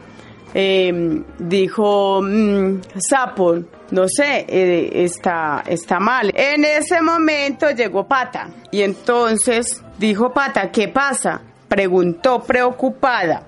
eh, 0.55 1.22
dijo 1.38 2.20
"Mm, 2.22 2.80
Sapo, 2.98 3.59
no 3.90 4.09
sé, 4.09 4.44
eh, 4.48 5.05
está, 5.05 5.62
está 5.66 5.98
mal. 6.00 6.32
En 6.34 6.64
ese 6.64 7.00
momento 7.03 7.70
llegó 7.70 8.07
Pata 8.07 8.48
y 8.70 8.82
entonces 8.82 9.82
dijo 9.98 10.32
Pata, 10.32 10.70
¿qué 10.70 10.88
pasa? 10.88 11.40
Preguntó 11.68 12.42
preocupada. 12.42 13.44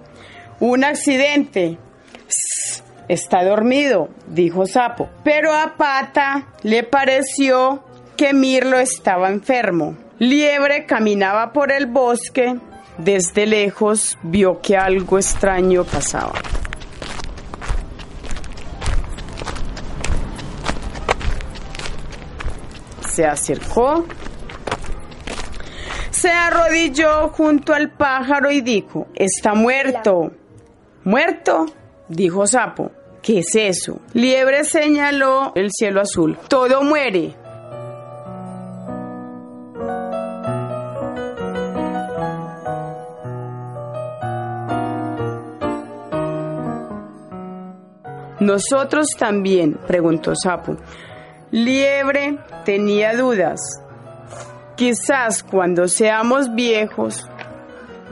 Un 0.61 0.84
accidente. 0.84 1.78
"Sss, 2.28 2.82
Está 3.07 3.44
dormido, 3.44 4.09
dijo 4.28 4.64
Sapo. 4.64 5.11
Pero 5.22 5.52
a 5.52 5.74
Pata 5.76 6.46
le 6.62 6.84
pareció 6.84 7.84
que 8.16 8.32
Mirlo 8.32 8.78
estaba 8.78 9.28
enfermo. 9.28 9.94
Liebre 10.18 10.86
caminaba 10.86 11.52
por 11.52 11.70
el 11.70 11.84
bosque. 11.86 12.57
Desde 12.96 13.44
lejos 13.44 14.16
vio 14.22 14.61
que 14.62 14.78
algo 14.78 15.18
extraño 15.18 15.84
pasaba. 15.84 16.32
Se 23.14 23.24
acercó. 23.24 24.04
Se 26.10 26.30
arrodilló 26.30 27.28
junto 27.28 27.72
al 27.72 27.92
pájaro 27.92 28.50
y 28.50 28.60
dijo, 28.60 29.06
está 29.14 29.54
muerto. 29.54 30.32
¿Muerto? 31.04 31.66
Dijo 32.08 32.44
Sapo. 32.44 32.90
¿Qué 33.22 33.38
es 33.38 33.54
eso? 33.54 34.00
Liebre 34.14 34.64
señaló 34.64 35.52
el 35.54 35.70
cielo 35.70 36.00
azul. 36.00 36.36
Todo 36.48 36.82
muere. 36.82 37.36
Nosotros 48.40 49.06
también, 49.16 49.74
preguntó 49.86 50.32
Sapo. 50.34 50.76
Liebre 51.55 52.36
tenía 52.64 53.14
dudas. 53.16 53.61
Quizás 54.74 55.44
cuando 55.44 55.86
seamos 55.86 56.52
viejos, 56.52 57.28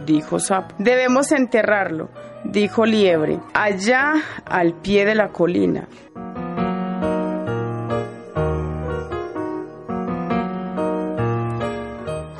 dijo 0.06 0.38
Sapo, 0.38 0.76
debemos 0.78 1.32
enterrarlo, 1.32 2.08
dijo 2.44 2.86
Liebre, 2.86 3.40
allá 3.52 4.12
al 4.44 4.74
pie 4.74 5.04
de 5.04 5.16
la 5.16 5.30
colina. 5.30 5.88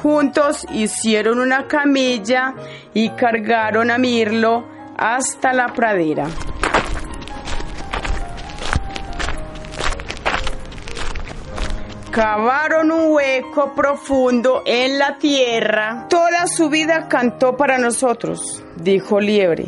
Juntos 0.00 0.64
hicieron 0.72 1.40
una 1.40 1.66
camilla 1.66 2.55
y 2.94 3.11
cargaron 3.11 3.90
a 3.90 3.98
Mirlo 3.98 4.64
hasta 4.96 5.53
la 5.53 5.66
pradera. 5.66 6.28
Cavaron 12.12 12.90
un 12.90 13.12
hueco 13.14 13.72
profundo 13.74 14.62
en 14.66 14.98
la 14.98 15.16
tierra. 15.16 16.08
Toda 16.10 16.46
su 16.46 16.68
vida 16.68 17.08
cantó 17.08 17.56
para 17.56 17.78
nosotros, 17.78 18.62
dijo 18.76 19.18
Liebre. 19.18 19.64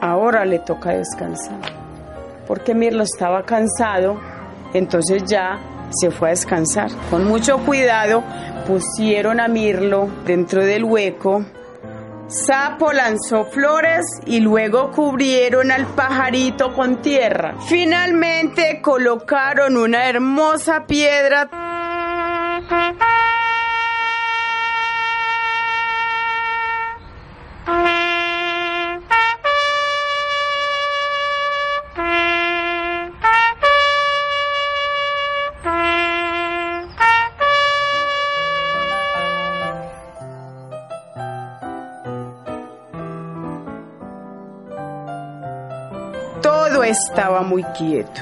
Ahora 0.00 0.44
le 0.44 0.60
toca 0.60 0.90
descansar 0.90 1.81
porque 2.52 2.74
Mirlo 2.74 3.02
estaba 3.02 3.44
cansado, 3.44 4.20
entonces 4.74 5.22
ya 5.24 5.58
se 5.90 6.10
fue 6.10 6.28
a 6.28 6.30
descansar. 6.32 6.90
Con 7.08 7.24
mucho 7.24 7.56
cuidado 7.64 8.22
pusieron 8.66 9.40
a 9.40 9.48
Mirlo 9.48 10.10
dentro 10.26 10.62
del 10.62 10.84
hueco. 10.84 11.46
Sapo 12.26 12.92
lanzó 12.92 13.46
flores 13.46 14.04
y 14.26 14.40
luego 14.40 14.90
cubrieron 14.90 15.72
al 15.72 15.86
pajarito 15.86 16.74
con 16.74 17.00
tierra. 17.00 17.54
Finalmente 17.70 18.82
colocaron 18.82 19.78
una 19.78 20.10
hermosa 20.10 20.84
piedra. 20.86 21.48
Estaba 46.92 47.42
muy 47.42 47.64
quieto. 47.76 48.20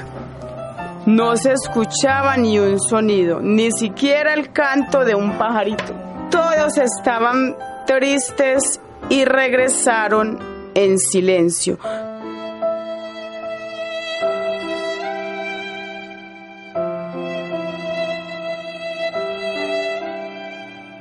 No 1.05 1.35
se 1.35 1.53
escuchaba 1.53 2.37
ni 2.37 2.59
un 2.59 2.79
sonido, 2.79 3.39
ni 3.41 3.71
siquiera 3.71 4.33
el 4.33 4.51
canto 4.51 5.03
de 5.03 5.15
un 5.15 5.37
pajarito. 5.37 5.93
Todos 6.29 6.77
estaban 6.77 7.55
tristes 7.85 8.79
y 9.09 9.25
regresaron 9.25 10.39
en 10.73 10.97
silencio. 10.97 11.77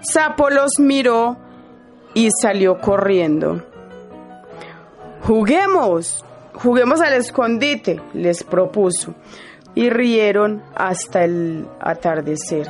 Sapo 0.02 0.50
los 0.50 0.80
miró 0.80 1.36
y 2.14 2.30
salió 2.42 2.80
corriendo. 2.80 3.62
Juguemos, 5.22 6.24
juguemos 6.62 7.00
al 7.00 7.14
escondite, 7.14 8.00
les 8.12 8.44
propuso, 8.44 9.14
y 9.74 9.88
rieron 9.88 10.62
hasta 10.74 11.24
el 11.24 11.66
atardecer. 11.80 12.68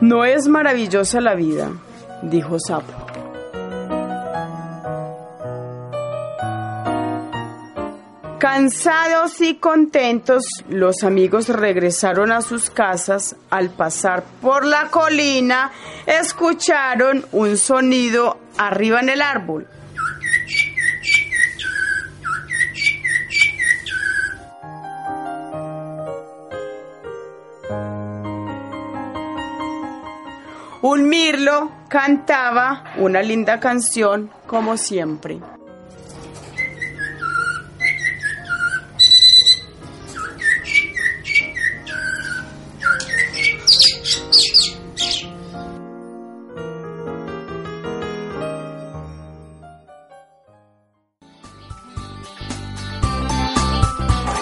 No 0.00 0.24
es 0.24 0.48
maravillosa 0.48 1.20
la 1.20 1.34
vida, 1.34 1.70
dijo 2.22 2.58
Sapo. 2.58 2.92
Cansados 8.38 9.40
y 9.42 9.56
contentos, 9.56 10.44
los 10.68 11.04
amigos 11.04 11.48
regresaron 11.48 12.32
a 12.32 12.40
sus 12.40 12.70
casas. 12.70 13.36
Al 13.50 13.68
pasar 13.68 14.24
por 14.40 14.64
la 14.64 14.88
colina, 14.88 15.72
escucharon 16.06 17.26
un 17.32 17.58
sonido 17.58 18.38
arriba 18.56 19.00
en 19.00 19.10
el 19.10 19.20
árbol. 19.20 19.68
Un 30.82 31.10
mirlo 31.10 31.70
cantaba 31.88 32.84
una 32.96 33.22
linda 33.22 33.60
canción 33.60 34.30
como 34.46 34.78
siempre. 34.78 35.38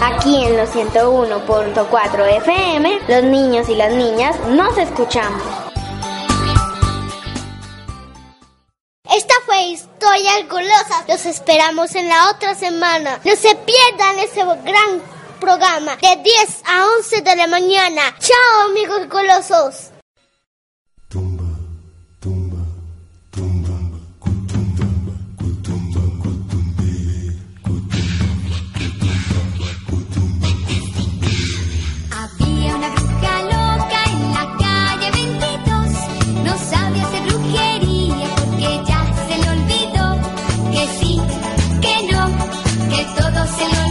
Aquí 0.00 0.44
en 0.44 0.56
los 0.56 0.72
101.4 0.74 2.36
FM, 2.38 2.98
los 3.08 3.24
niños 3.24 3.68
y 3.68 3.74
las 3.74 3.92
niñas 3.92 4.38
nos 4.48 4.78
escuchamos. 4.78 5.67
Los 11.08 11.24
esperamos 11.26 11.94
en 11.94 12.08
la 12.08 12.30
otra 12.30 12.54
semana. 12.54 13.20
No 13.24 13.36
se 13.36 13.54
pierdan 13.54 14.18
ese 14.18 14.44
gran 14.64 15.02
programa 15.40 15.96
de 15.96 16.16
10 16.22 16.62
a 16.66 16.86
11 16.98 17.22
de 17.22 17.36
la 17.36 17.46
mañana. 17.46 18.14
Chao 18.18 18.70
amigos 18.70 19.08
golosos. 19.08 19.97
Barcelona. 43.48 43.87